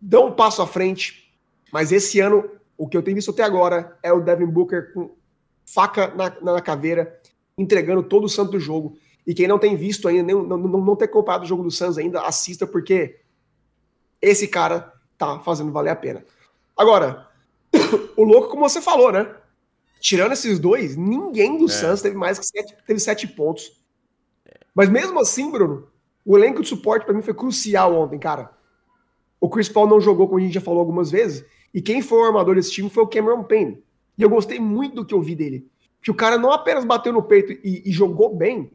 dão 0.00 0.28
um 0.28 0.32
passo 0.32 0.62
à 0.62 0.66
frente. 0.66 1.32
Mas 1.72 1.92
esse 1.92 2.20
ano, 2.20 2.48
o 2.76 2.88
que 2.88 2.96
eu 2.96 3.02
tenho 3.02 3.16
visto 3.16 3.30
até 3.30 3.42
agora 3.42 3.98
é 4.02 4.12
o 4.12 4.20
Devin 4.20 4.46
Booker 4.46 4.92
com 4.92 5.14
faca 5.66 6.08
na, 6.14 6.54
na 6.54 6.60
caveira, 6.60 7.20
entregando 7.58 8.02
todo 8.02 8.24
o 8.24 8.28
santo 8.28 8.58
jogo. 8.58 8.96
E 9.26 9.34
quem 9.34 9.48
não 9.48 9.58
tem 9.58 9.76
visto 9.76 10.06
ainda, 10.06 10.22
nem, 10.22 10.34
não, 10.34 10.56
não, 10.56 10.80
não 10.80 10.96
ter 10.96 11.08
comprado 11.08 11.42
o 11.42 11.46
jogo 11.46 11.64
do 11.64 11.70
Suns 11.70 11.98
ainda, 11.98 12.22
assista, 12.22 12.66
porque 12.66 13.20
esse 14.22 14.46
cara 14.46 14.92
tá 15.18 15.40
fazendo 15.40 15.72
valer 15.72 15.90
a 15.90 15.96
pena. 15.96 16.24
Agora, 16.76 17.28
o 18.16 18.22
louco, 18.22 18.48
como 18.48 18.68
você 18.68 18.80
falou, 18.80 19.10
né? 19.10 19.34
Tirando 20.00 20.32
esses 20.32 20.58
dois, 20.58 20.96
ninguém 20.96 21.58
do 21.58 21.66
é. 21.66 21.68
Suns 21.68 22.02
teve 22.02 22.16
mais 22.16 22.38
que 22.38 22.46
sete, 22.46 22.76
teve 22.86 23.00
sete 23.00 23.26
pontos. 23.26 23.72
Mas 24.74 24.88
mesmo 24.88 25.18
assim, 25.18 25.50
Bruno, 25.50 25.88
o 26.24 26.36
elenco 26.36 26.62
de 26.62 26.68
suporte 26.68 27.04
para 27.06 27.14
mim 27.14 27.22
foi 27.22 27.32
crucial 27.32 27.94
ontem, 27.94 28.18
cara. 28.18 28.50
O 29.40 29.48
Chris 29.48 29.68
Paul 29.68 29.86
não 29.86 30.00
jogou, 30.00 30.26
como 30.26 30.38
a 30.38 30.42
gente 30.42 30.54
já 30.54 30.60
falou 30.60 30.80
algumas 30.80 31.10
vezes, 31.10 31.44
e 31.72 31.80
quem 31.80 32.02
foi 32.02 32.18
o 32.18 32.24
armador 32.24 32.54
desse 32.54 32.72
time 32.72 32.90
foi 32.90 33.04
o 33.04 33.06
Cameron 33.06 33.44
Payne. 33.44 33.82
E 34.18 34.22
eu 34.22 34.30
gostei 34.30 34.58
muito 34.58 34.96
do 34.96 35.04
que 35.04 35.14
eu 35.14 35.22
vi 35.22 35.34
dele. 35.34 35.68
Que 36.02 36.10
o 36.10 36.14
cara 36.14 36.38
não 36.38 36.50
apenas 36.50 36.84
bateu 36.84 37.12
no 37.12 37.22
peito 37.22 37.52
e, 37.52 37.82
e 37.84 37.92
jogou 37.92 38.34
bem, 38.34 38.70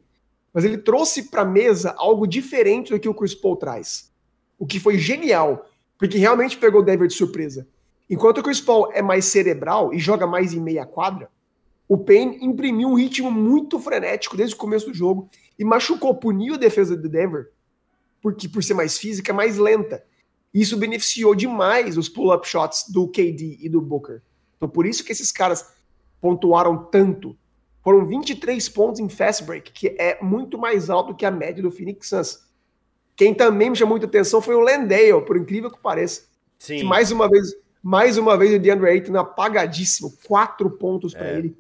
mas 0.53 0.63
ele 0.63 0.77
trouxe 0.77 1.29
para 1.29 1.45
mesa 1.45 1.93
algo 1.97 2.27
diferente 2.27 2.91
do 2.91 2.99
que 2.99 3.09
o 3.09 3.13
Chris 3.13 3.33
Paul 3.33 3.55
traz. 3.55 4.11
O 4.59 4.65
que 4.65 4.79
foi 4.79 4.97
genial, 4.97 5.69
porque 5.97 6.17
realmente 6.17 6.57
pegou 6.57 6.81
o 6.81 6.83
Denver 6.83 7.07
de 7.07 7.13
surpresa. 7.13 7.67
Enquanto 8.11 8.39
o 8.39 8.43
Chris 8.43 8.59
Paul 8.59 8.91
é 8.91 9.01
mais 9.01 9.23
cerebral 9.23 9.93
e 9.93 9.97
joga 9.97 10.27
mais 10.27 10.53
em 10.53 10.59
meia 10.59 10.85
quadra, 10.85 11.29
o 11.87 11.97
Payne 11.97 12.39
imprimiu 12.41 12.89
um 12.89 12.95
ritmo 12.95 13.31
muito 13.31 13.79
frenético 13.79 14.35
desde 14.35 14.53
o 14.53 14.57
começo 14.57 14.87
do 14.87 14.93
jogo 14.93 15.29
e 15.57 15.63
machucou, 15.63 16.13
puniu 16.13 16.55
a 16.55 16.57
defesa 16.57 16.93
do 16.97 17.07
Denver, 17.07 17.51
porque 18.21 18.49
por 18.49 18.61
ser 18.61 18.73
mais 18.73 18.97
física, 18.97 19.31
mais 19.31 19.57
lenta. 19.57 20.03
Isso 20.53 20.75
beneficiou 20.75 21.33
demais 21.33 21.97
os 21.97 22.09
pull-up 22.09 22.45
shots 22.45 22.89
do 22.89 23.07
KD 23.07 23.59
e 23.61 23.69
do 23.69 23.79
Booker. 23.79 24.21
Então 24.57 24.67
por 24.67 24.85
isso 24.85 25.05
que 25.05 25.13
esses 25.13 25.31
caras 25.31 25.73
pontuaram 26.19 26.83
tanto. 26.83 27.37
Foram 27.81 28.05
23 28.05 28.67
pontos 28.67 28.99
em 28.99 29.07
fast 29.07 29.45
break, 29.45 29.71
que 29.71 29.95
é 29.97 30.21
muito 30.21 30.57
mais 30.57 30.89
alto 30.89 31.15
que 31.15 31.25
a 31.25 31.31
média 31.31 31.63
do 31.63 31.71
Phoenix 31.71 32.09
Suns. 32.09 32.45
Quem 33.15 33.33
também 33.33 33.69
me 33.69 33.75
chamou 33.77 33.93
muita 33.93 34.05
atenção 34.05 34.41
foi 34.41 34.55
o 34.55 34.59
Landale, 34.59 35.25
por 35.25 35.37
incrível 35.37 35.71
que 35.71 35.79
pareça. 35.79 36.23
Sim. 36.59 36.79
Que 36.79 36.83
mais 36.83 37.09
uma 37.09 37.29
vez 37.29 37.55
mais 37.81 38.17
uma 38.17 38.37
vez 38.37 38.53
o 38.53 38.59
DeAndre 38.59 38.89
Ayton 38.89 39.17
apagadíssimo, 39.17 40.13
quatro 40.27 40.69
pontos 40.69 41.13
para 41.13 41.27
é. 41.27 41.37
ele. 41.37 41.57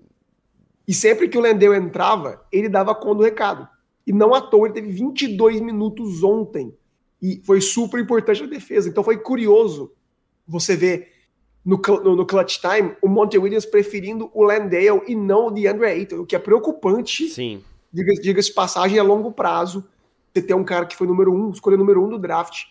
E 0.87 0.93
sempre 0.93 1.27
que 1.27 1.37
o 1.37 1.41
Lendeu 1.41 1.73
entrava, 1.73 2.45
ele 2.51 2.69
dava 2.69 2.93
conta 2.93 3.15
do 3.15 3.23
recado. 3.23 3.67
E 4.05 4.13
não 4.13 4.33
à 4.33 4.41
toa, 4.41 4.67
ele 4.67 4.73
teve 4.73 4.91
22 4.91 5.61
minutos 5.61 6.23
ontem. 6.23 6.73
E 7.21 7.41
foi 7.43 7.61
super 7.61 7.99
importante 7.99 8.41
na 8.41 8.47
defesa. 8.47 8.89
Então 8.89 9.03
foi 9.03 9.17
curioso 9.17 9.91
você 10.47 10.75
ver 10.75 11.11
no, 11.63 11.79
no, 12.03 12.15
no 12.15 12.25
clutch 12.25 12.59
time 12.59 12.95
o 13.01 13.07
Monte 13.07 13.37
Williams 13.37 13.65
preferindo 13.65 14.29
o 14.33 14.43
Landale 14.43 15.01
e 15.07 15.15
não 15.15 15.47
o 15.47 15.51
DeAndre 15.51 15.85
Ayton, 15.85 16.17
o 16.17 16.25
que 16.25 16.35
é 16.35 16.39
preocupante. 16.39 17.29
Sim. 17.29 17.63
Diga-se 17.91 18.21
diga 18.21 18.41
passagem 18.53 18.99
a 18.99 19.03
longo 19.03 19.31
prazo. 19.31 19.83
Você 20.33 20.41
ter 20.41 20.53
um 20.53 20.63
cara 20.63 20.85
que 20.85 20.95
foi 20.95 21.07
número 21.07 21.33
um, 21.33 21.51
escolher 21.51 21.77
número 21.77 22.03
um 22.03 22.09
do 22.09 22.17
draft, 22.17 22.65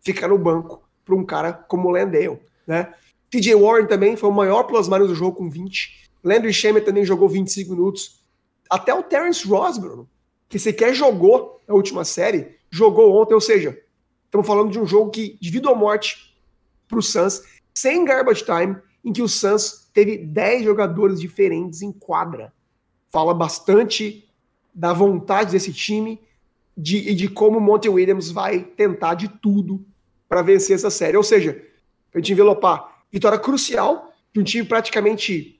ficar 0.00 0.28
no 0.28 0.38
banco 0.38 0.82
para 1.04 1.14
um 1.14 1.24
cara 1.24 1.52
como 1.52 1.88
o 1.88 1.90
Landale 1.90 2.38
né? 2.66 2.92
TJ 3.30 3.54
Warren 3.54 3.86
também 3.86 4.16
foi 4.16 4.28
o 4.28 4.32
maior 4.32 4.64
plus-minus 4.64 5.08
do 5.08 5.14
jogo 5.14 5.36
com 5.36 5.50
20. 5.50 6.08
Landry 6.22 6.52
Shamet 6.52 6.84
também 6.84 7.04
jogou 7.04 7.28
25 7.28 7.70
minutos. 7.70 8.20
Até 8.68 8.94
o 8.94 9.02
Terence 9.02 9.46
Ross, 9.46 9.78
Bruno, 9.78 10.08
que 10.48 10.58
sequer 10.58 10.94
jogou 10.94 11.60
na 11.66 11.74
última 11.74 12.04
série, 12.04 12.56
jogou 12.70 13.20
ontem. 13.20 13.34
Ou 13.34 13.40
seja, 13.40 13.78
estamos 14.24 14.46
falando 14.46 14.70
de 14.70 14.78
um 14.78 14.86
jogo 14.86 15.10
que, 15.10 15.38
de 15.40 15.50
vida 15.50 15.68
ou 15.68 15.76
morte, 15.76 16.36
para 16.88 16.98
o 16.98 17.02
Suns, 17.02 17.42
sem 17.74 18.04
garbage 18.04 18.44
time, 18.44 18.76
em 19.04 19.12
que 19.12 19.22
o 19.22 19.28
Suns 19.28 19.88
teve 19.92 20.18
10 20.18 20.64
jogadores 20.64 21.20
diferentes 21.20 21.82
em 21.82 21.92
quadra. 21.92 22.52
Fala 23.10 23.32
bastante 23.32 24.28
da 24.74 24.92
vontade 24.92 25.52
desse 25.52 25.72
time 25.72 26.20
de, 26.76 27.10
e 27.10 27.14
de 27.14 27.28
como 27.28 27.58
o 27.58 27.60
Monte 27.60 27.88
Williams 27.88 28.30
vai 28.30 28.60
tentar 28.60 29.14
de 29.14 29.28
tudo 29.28 29.84
para 30.28 30.42
vencer 30.42 30.74
essa 30.74 30.90
série. 30.90 31.16
Ou 31.16 31.22
seja, 31.22 31.62
a 32.12 32.18
gente 32.18 32.32
envelopar. 32.32 32.95
Vitória 33.16 33.38
crucial 33.38 34.12
de 34.30 34.40
um 34.40 34.44
time 34.44 34.66
praticamente. 34.66 35.58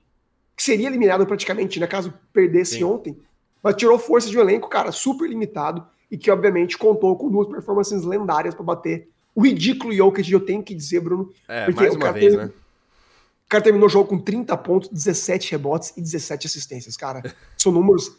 que 0.55 0.61
seria 0.61 0.85
eliminado 0.85 1.25
praticamente, 1.25 1.79
né? 1.79 1.87
Caso 1.87 2.13
perdesse 2.31 2.75
Sim. 2.75 2.83
ontem. 2.83 3.17
Mas 3.63 3.75
tirou 3.75 3.97
força 3.97 4.29
de 4.29 4.37
um 4.37 4.41
elenco, 4.41 4.69
cara, 4.69 4.91
super 4.91 5.27
limitado. 5.27 5.83
E 6.11 6.19
que, 6.19 6.29
obviamente, 6.29 6.77
contou 6.77 7.17
com 7.17 7.31
duas 7.31 7.47
performances 7.47 8.03
lendárias 8.03 8.53
para 8.53 8.63
bater 8.63 9.09
o 9.33 9.41
ridículo 9.43 9.91
Jokic, 9.91 10.31
eu 10.31 10.39
tenho 10.39 10.61
que 10.61 10.75
dizer, 10.75 10.99
Bruno. 10.99 11.31
É, 11.47 11.65
porque 11.65 11.81
mais 11.81 11.95
o 11.95 11.99
cara, 11.99 12.11
vez, 12.13 12.35
né? 12.35 12.45
o 12.45 13.49
cara 13.49 13.63
terminou 13.63 13.87
o 13.87 13.89
jogo 13.89 14.07
com 14.07 14.19
30 14.19 14.55
pontos, 14.57 14.89
17 14.89 15.51
rebotes 15.51 15.93
e 15.97 16.01
17 16.01 16.45
assistências, 16.45 16.95
cara. 16.95 17.23
São 17.57 17.71
números 17.71 18.15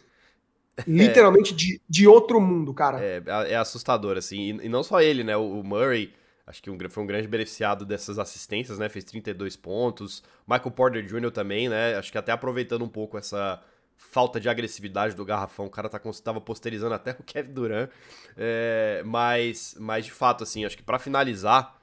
literalmente 0.85 1.53
é. 1.53 1.57
de, 1.57 1.81
de 1.89 2.09
outro 2.09 2.41
mundo, 2.41 2.75
cara. 2.75 3.01
É, 3.01 3.23
é 3.49 3.57
assustador, 3.57 4.17
assim. 4.17 4.41
E, 4.41 4.67
e, 4.67 4.69
não 4.69 4.83
só 4.83 5.01
ele, 5.01 5.23
né? 5.23 5.37
O 5.37 5.63
Murray 5.63 6.13
Acho 6.49 6.63
que 6.63 6.71
foi 6.89 7.03
um 7.03 7.07
grande 7.07 7.29
beneficiado 7.29 7.85
dessas 7.85 8.19
assistências, 8.19 8.79
né? 8.79 8.89
Fez 8.89 9.05
32 9.05 9.55
pontos. 9.55 10.23
Michael 10.47 10.71
Porter 10.71 11.05
Jr. 11.05 11.31
também, 11.31 11.69
né? 11.69 11.95
Acho 11.95 12.11
que 12.11 12.17
até 12.17 12.33
aproveitando 12.33 12.83
um 12.83 12.89
pouco 12.89 13.19
essa 13.19 13.63
falta 13.99 14.41
de 14.41 14.49
agressividade 14.49 15.15
do 15.15 15.27
garrafão. 15.27 15.67
O 15.67 15.71
cara 15.71 15.91
tá, 15.91 16.01
tava 16.25 16.41
posterizando 16.41 16.95
até 16.95 17.11
o 17.11 17.23
Kevin 17.27 17.53
Durant. 17.53 17.91
É, 18.35 19.03
mas, 19.05 19.77
mas, 19.79 20.07
de 20.07 20.13
fato, 20.13 20.43
assim, 20.43 20.65
acho 20.65 20.75
que 20.75 20.83
para 20.83 20.99
finalizar, 20.99 21.79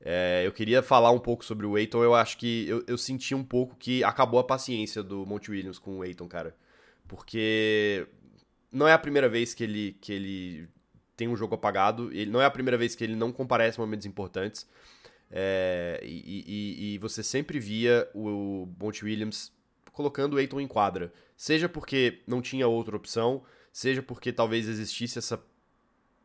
é, 0.00 0.46
eu 0.46 0.52
queria 0.52 0.84
falar 0.84 1.10
um 1.10 1.18
pouco 1.18 1.44
sobre 1.44 1.66
o 1.66 1.74
Aiton. 1.74 2.04
Eu 2.04 2.14
acho 2.14 2.38
que 2.38 2.68
eu, 2.68 2.84
eu 2.86 2.96
senti 2.96 3.34
um 3.34 3.42
pouco 3.42 3.74
que 3.74 4.04
acabou 4.04 4.38
a 4.38 4.44
paciência 4.44 5.02
do 5.02 5.26
Monte 5.26 5.50
Williams 5.50 5.80
com 5.80 5.98
o 5.98 6.02
Aiton, 6.02 6.28
cara. 6.28 6.54
Porque 7.08 8.06
não 8.70 8.86
é 8.86 8.92
a 8.92 8.98
primeira 8.98 9.28
vez 9.28 9.52
que 9.52 9.64
ele, 9.64 9.98
que 10.00 10.12
ele 10.12 10.68
tem 11.16 11.28
um 11.28 11.36
jogo 11.36 11.54
apagado. 11.54 12.12
Ele 12.12 12.30
não 12.30 12.40
é 12.40 12.44
a 12.44 12.50
primeira 12.50 12.76
vez 12.76 12.94
que 12.94 13.02
ele 13.02 13.16
não 13.16 13.32
comparece 13.32 13.78
em 13.78 13.80
momentos 13.80 14.06
importantes. 14.06 14.68
É, 15.30 16.00
e, 16.04 16.44
e, 16.46 16.94
e, 16.94 16.98
você 16.98 17.22
sempre 17.22 17.58
via 17.58 18.08
o 18.14 18.68
Monte 18.78 19.04
Williams 19.04 19.52
colocando 19.92 20.34
o 20.36 20.60
em 20.60 20.68
quadra. 20.68 21.12
Seja 21.36 21.68
porque 21.68 22.22
não 22.26 22.40
tinha 22.40 22.68
outra 22.68 22.96
opção, 22.96 23.42
seja 23.72 24.02
porque 24.02 24.32
talvez 24.32 24.68
existisse 24.68 25.18
essa 25.18 25.42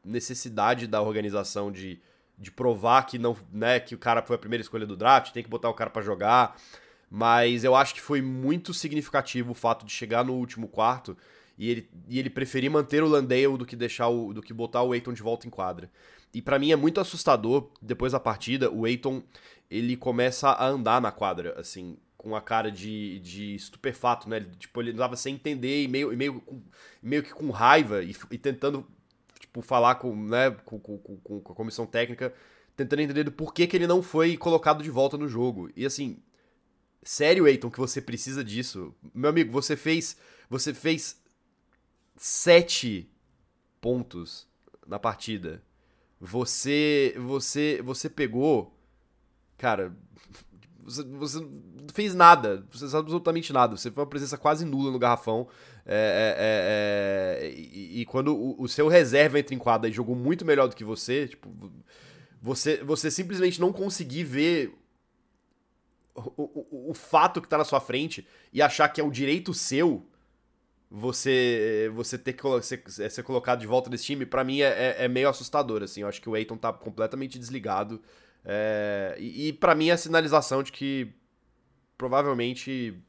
necessidade 0.04 0.88
da 0.88 1.02
organização 1.02 1.72
de, 1.72 2.00
de 2.38 2.52
provar 2.52 3.04
que 3.06 3.18
não, 3.18 3.36
né, 3.52 3.80
que 3.80 3.96
o 3.96 3.98
cara 3.98 4.22
foi 4.22 4.36
a 4.36 4.40
primeira 4.40 4.62
escolha 4.62 4.86
do 4.86 4.98
draft, 4.98 5.32
tem 5.32 5.44
que 5.44 5.50
botar 5.50 5.70
o 5.70 5.74
cara 5.74 5.90
para 5.90 6.02
jogar. 6.02 6.58
Mas 7.10 7.64
eu 7.64 7.76
acho 7.76 7.94
que 7.94 8.02
foi 8.02 8.22
muito 8.22 8.74
significativo 8.74 9.52
o 9.52 9.56
fato 9.56 9.86
de 9.86 9.92
chegar 9.92 10.24
no 10.24 10.34
último 10.34 10.68
quarto 10.68 11.18
e 11.58 11.70
ele, 11.70 11.90
e 12.08 12.20
ele 12.20 12.30
preferir 12.30 12.70
manter 12.70 13.04
o 13.04 13.08
Landale 13.08 13.58
do 13.58 13.66
que 13.66 13.76
deixar 13.76 14.08
o, 14.08 14.34
do 14.34 14.42
que 14.42 14.54
botar 14.54 14.84
o 14.84 14.94
Aiton 14.94 15.14
de 15.14 15.22
volta 15.22 15.48
em 15.48 15.50
quadra. 15.50 15.92
E 16.34 16.42
para 16.42 16.58
mim 16.58 16.72
é 16.72 16.76
muito 16.76 17.00
assustador, 17.00 17.70
depois 17.82 18.14
da 18.14 18.20
partida, 18.20 18.72
o 18.72 18.86
Aiton, 18.86 19.22
ele 19.70 19.98
começa 19.98 20.50
a 20.50 20.68
andar 20.68 21.02
na 21.02 21.12
quadra, 21.12 21.60
assim, 21.60 21.98
com 22.18 22.36
a 22.36 22.42
cara 22.42 22.72
de, 22.72 23.20
de 23.20 23.56
estupefato, 23.56 24.30
né? 24.30 24.46
Tipo, 24.60 24.82
ele 24.82 24.92
andava 24.92 25.16
sem 25.16 25.36
entender 25.36 25.84
e 25.84 25.88
meio, 25.88 26.16
meio, 26.16 26.44
meio 27.02 27.24
que 27.24 27.34
com 27.34 27.50
raiva 27.50 28.04
e, 28.04 28.16
e 28.30 28.38
tentando, 28.38 28.86
tipo, 29.40 29.62
falar 29.62 29.96
com, 29.96 30.16
né, 30.16 30.52
com, 30.64 30.80
com, 30.80 30.98
com, 30.98 31.42
com 31.42 31.52
a 31.52 31.56
comissão 31.56 31.86
técnica, 31.86 32.34
tentando 32.76 33.02
entender 33.02 33.24
do 33.24 33.32
porquê 33.32 33.68
que 33.68 33.76
ele 33.76 33.88
não 33.88 34.02
foi 34.02 34.38
colocado 34.38 34.84
de 34.84 34.90
volta 34.90 35.18
no 35.18 35.28
jogo. 35.28 35.70
E 35.76 35.86
assim, 35.86 36.18
sério, 37.04 37.46
Aiton, 37.46 37.70
que 37.70 37.80
você 37.80 38.02
precisa 38.02 38.44
disso? 38.44 38.94
Meu 39.14 39.30
amigo, 39.30 39.52
você 39.52 39.76
fez, 39.76 40.16
você 40.50 40.74
fez 40.74 41.21
sete 42.24 43.10
pontos 43.82 44.48
na 44.86 45.00
partida. 45.00 45.64
Você 46.20 47.16
você 47.18 47.82
você 47.82 48.08
pegou 48.08 48.78
cara, 49.58 49.92
você, 50.84 51.04
você 51.04 51.40
não 51.40 51.90
fez 51.92 52.14
nada, 52.14 52.64
você 52.70 52.82
fez 52.82 52.94
absolutamente 52.94 53.52
nada. 53.52 53.76
Você 53.76 53.90
foi 53.90 54.04
uma 54.04 54.10
presença 54.10 54.38
quase 54.38 54.66
nula 54.66 54.92
no 54.92 55.00
garrafão. 55.00 55.48
É, 55.84 57.40
é, 57.42 57.48
é, 57.48 57.48
é 57.48 57.52
e, 57.54 58.02
e, 58.02 58.06
quando 58.06 58.36
o, 58.36 58.62
o, 58.62 58.68
seu 58.68 58.88
reserva 58.88 59.40
entra 59.40 59.56
em 59.56 59.58
quadra 59.58 59.90
e 59.90 59.92
jogou 59.92 60.16
muito 60.16 60.46
melhor 60.46 60.68
do 60.68 60.76
que 60.76 60.84
você, 60.84 61.28
tipo, 61.28 61.50
você, 62.40 62.84
você 62.84 63.10
simplesmente 63.10 63.60
não 63.60 63.74
conseguir 63.74 64.26
ver 64.26 64.76
o, 66.14 66.44
o, 66.44 66.92
o 66.92 66.94
fato 66.94 67.42
que 67.42 67.48
tá 67.48 67.58
na 67.58 67.66
sua 67.66 67.80
frente 67.80 68.28
e 68.54 68.62
achar 68.62 68.88
que 68.90 69.02
é 69.02 69.04
um 69.04 69.10
direito 69.10 69.56
seu 69.56 70.06
você 70.94 71.90
você 71.96 72.18
ter 72.18 72.34
que 72.34 72.42
ser, 72.62 73.10
ser 73.10 73.24
colocado 73.24 73.62
de 73.62 73.68
volta 73.68 73.90
nesse 73.90 74.04
time, 74.04 74.26
para 74.26 74.44
mim 74.44 74.60
é, 74.60 74.68
é, 74.68 75.06
é, 75.06 75.08
meio 75.08 75.30
assustador, 75.30 75.82
assim. 75.82 76.02
Eu 76.02 76.10
acho 76.10 76.22
que 76.22 76.30
o 76.30 76.36
Eiton 76.36 76.58
tá 76.58 76.74
completamente 76.74 77.40
desligado. 77.40 78.02
É, 78.44 79.16
e, 79.18 79.48
e 79.48 79.54
para 79.54 79.74
mim 79.74 79.88
é 79.90 79.94
a 79.94 79.98
sinalização 79.98 80.62
de 80.62 80.72
que 80.72 81.14
provavelmente 81.98 83.02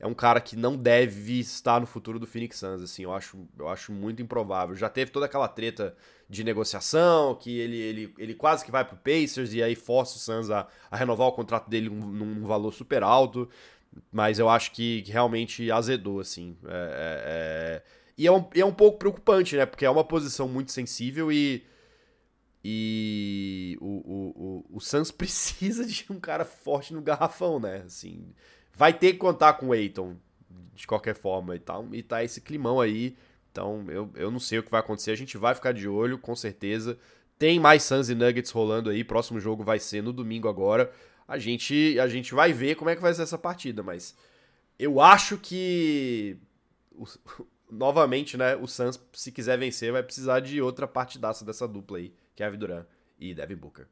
é 0.00 0.06
um 0.06 0.14
cara 0.14 0.40
que 0.40 0.56
não 0.56 0.76
deve 0.76 1.40
estar 1.40 1.80
no 1.80 1.86
futuro 1.86 2.20
do 2.20 2.26
Phoenix 2.26 2.56
Suns, 2.56 2.80
assim, 2.80 3.02
eu 3.02 3.12
acho, 3.12 3.36
eu 3.58 3.68
acho 3.68 3.92
muito 3.92 4.22
improvável. 4.22 4.76
Já 4.76 4.88
teve 4.88 5.10
toda 5.10 5.26
aquela 5.26 5.48
treta 5.48 5.94
de 6.28 6.44
negociação, 6.44 7.34
que 7.34 7.58
ele, 7.58 7.76
ele, 7.76 8.14
ele 8.16 8.34
quase 8.34 8.64
que 8.64 8.70
vai 8.70 8.84
pro 8.84 8.96
Pacers 8.96 9.52
e 9.54 9.62
aí 9.62 9.74
força 9.74 10.16
o 10.16 10.20
Suns 10.20 10.50
a, 10.50 10.68
a 10.90 10.96
renovar 10.96 11.26
o 11.26 11.32
contrato 11.32 11.68
dele 11.68 11.90
num, 11.90 12.06
num 12.06 12.46
valor 12.46 12.72
super 12.72 13.02
alto, 13.02 13.48
mas 14.12 14.38
eu 14.38 14.48
acho 14.48 14.72
que, 14.72 15.02
realmente 15.06 15.70
azedou, 15.70 16.20
assim. 16.20 16.56
É, 16.64 16.68
é, 16.68 16.72
é... 16.74 17.82
E 18.16 18.26
é 18.26 18.32
um, 18.32 18.44
é 18.54 18.64
um 18.64 18.74
pouco 18.74 18.98
preocupante, 18.98 19.56
né, 19.56 19.64
porque 19.64 19.84
é 19.84 19.90
uma 19.90 20.02
posição 20.04 20.48
muito 20.48 20.72
sensível 20.72 21.30
e 21.30 21.64
e 22.64 23.78
o, 23.80 23.86
o, 23.86 24.66
o, 24.72 24.76
o 24.76 24.80
Suns 24.80 25.10
precisa 25.12 25.86
de 25.86 26.04
um 26.10 26.18
cara 26.18 26.44
forte 26.44 26.92
no 26.92 27.00
garrafão, 27.00 27.60
né? 27.60 27.82
Assim, 27.86 28.34
vai 28.74 28.92
ter 28.92 29.12
que 29.12 29.18
contar 29.18 29.54
com 29.54 29.68
o 29.68 29.72
Aiton 29.72 30.16
de 30.74 30.86
qualquer 30.86 31.14
forma 31.14 31.56
e 31.56 31.58
tal. 31.58 31.86
E 31.92 32.02
tá 32.02 32.22
esse 32.22 32.40
climão 32.40 32.80
aí. 32.80 33.16
Então, 33.50 33.84
eu, 33.88 34.10
eu 34.14 34.30
não 34.30 34.38
sei 34.38 34.58
o 34.58 34.62
que 34.62 34.70
vai 34.70 34.80
acontecer. 34.80 35.10
A 35.10 35.16
gente 35.16 35.36
vai 35.38 35.54
ficar 35.54 35.72
de 35.72 35.88
olho, 35.88 36.18
com 36.18 36.34
certeza. 36.36 36.98
Tem 37.38 37.58
mais 37.58 37.82
Suns 37.82 38.08
e 38.08 38.14
Nuggets 38.14 38.50
rolando 38.50 38.90
aí. 38.90 39.02
Próximo 39.02 39.40
jogo 39.40 39.64
vai 39.64 39.78
ser 39.78 40.02
no 40.02 40.12
domingo 40.12 40.48
agora. 40.48 40.92
A 41.28 41.38
gente, 41.38 42.00
a 42.00 42.08
gente 42.08 42.34
vai 42.34 42.52
ver 42.52 42.74
como 42.74 42.88
é 42.88 42.96
que 42.96 43.02
vai 43.02 43.12
ser 43.12 43.22
essa 43.22 43.36
partida, 43.36 43.82
mas 43.82 44.16
eu 44.78 44.98
acho 44.98 45.36
que 45.36 46.38
o, 46.90 47.04
novamente, 47.70 48.36
né, 48.36 48.56
o 48.56 48.66
Suns, 48.66 48.98
se 49.12 49.30
quiser 49.30 49.58
vencer, 49.58 49.92
vai 49.92 50.02
precisar 50.02 50.40
de 50.40 50.60
outra 50.62 50.88
partidaça 50.88 51.44
dessa 51.44 51.68
dupla 51.68 51.98
aí. 51.98 52.14
Kevin 52.34 52.58
Durant 52.58 52.86
e 53.18 53.34
Devin 53.34 53.56
Booker. 53.56 53.86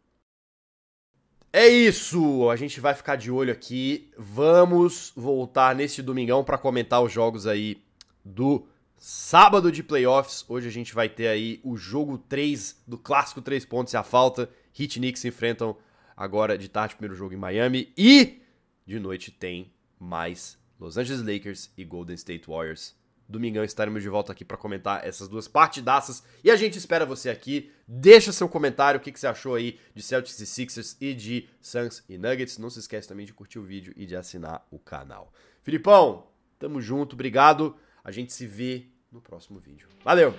É 1.52 1.66
isso, 1.66 2.50
a 2.50 2.56
gente 2.56 2.80
vai 2.80 2.94
ficar 2.94 3.16
de 3.16 3.30
olho 3.30 3.52
aqui. 3.52 4.10
Vamos 4.16 5.12
voltar 5.16 5.74
neste 5.74 6.02
domingão 6.02 6.44
para 6.44 6.58
comentar 6.58 7.02
os 7.02 7.12
jogos 7.12 7.46
aí 7.46 7.82
do 8.24 8.66
sábado 8.98 9.72
de 9.72 9.82
playoffs. 9.82 10.44
Hoje 10.48 10.68
a 10.68 10.70
gente 10.70 10.94
vai 10.94 11.08
ter 11.08 11.28
aí 11.28 11.60
o 11.64 11.76
jogo 11.76 12.18
3 12.18 12.82
do 12.86 12.98
clássico 12.98 13.40
3 13.40 13.64
pontos 13.64 13.92
e 13.94 13.96
a 13.96 14.02
falta. 14.02 14.50
Heat 14.78 14.98
Knicks 14.98 15.24
enfrentam 15.24 15.76
agora 16.16 16.56
de 16.56 16.68
tarde, 16.68 16.96
primeiro 16.96 17.14
jogo 17.14 17.34
em 17.34 17.38
Miami. 17.38 17.92
E 17.96 18.42
de 18.86 18.98
noite 18.98 19.30
tem 19.30 19.72
mais 19.98 20.58
Los 20.78 20.96
Angeles 20.96 21.22
Lakers 21.22 21.70
e 21.76 21.84
Golden 21.84 22.14
State 22.14 22.48
Warriors 22.48 22.94
Domingão 23.28 23.64
estaremos 23.64 24.02
de 24.02 24.08
volta 24.08 24.32
aqui 24.32 24.44
para 24.44 24.56
comentar 24.56 25.06
essas 25.06 25.28
duas 25.28 25.48
partidaças. 25.48 26.22
E 26.44 26.50
a 26.50 26.56
gente 26.56 26.78
espera 26.78 27.04
você 27.04 27.28
aqui. 27.28 27.70
Deixa 27.86 28.32
seu 28.32 28.48
comentário, 28.48 28.98
o 28.98 29.02
que, 29.02 29.10
que, 29.10 29.18
você 29.18 29.26
achou 29.26 29.54
aí 29.54 29.78
de 29.94 30.02
Celtics 30.02 30.38
e 30.38 30.46
Sixers 30.46 30.96
e 31.00 31.12
de 31.12 31.48
Suns 31.60 32.04
e 32.08 32.16
Nuggets. 32.16 32.58
Não 32.58 32.70
se 32.70 32.78
esquece 32.78 33.08
também 33.08 33.26
de 33.26 33.32
curtir 33.32 33.58
o 33.58 33.64
vídeo 33.64 33.92
e 33.96 34.06
de 34.06 34.14
assinar 34.14 34.64
o 34.70 34.78
canal. 34.78 35.32
Filipão, 35.62 36.28
tamo 36.58 36.80
junto, 36.80 37.14
obrigado. 37.14 37.76
A 38.04 38.12
gente 38.12 38.32
se 38.32 38.46
vê 38.46 38.86
no 39.10 39.20
próximo 39.20 39.58
vídeo. 39.58 39.88
Valeu! 40.04 40.32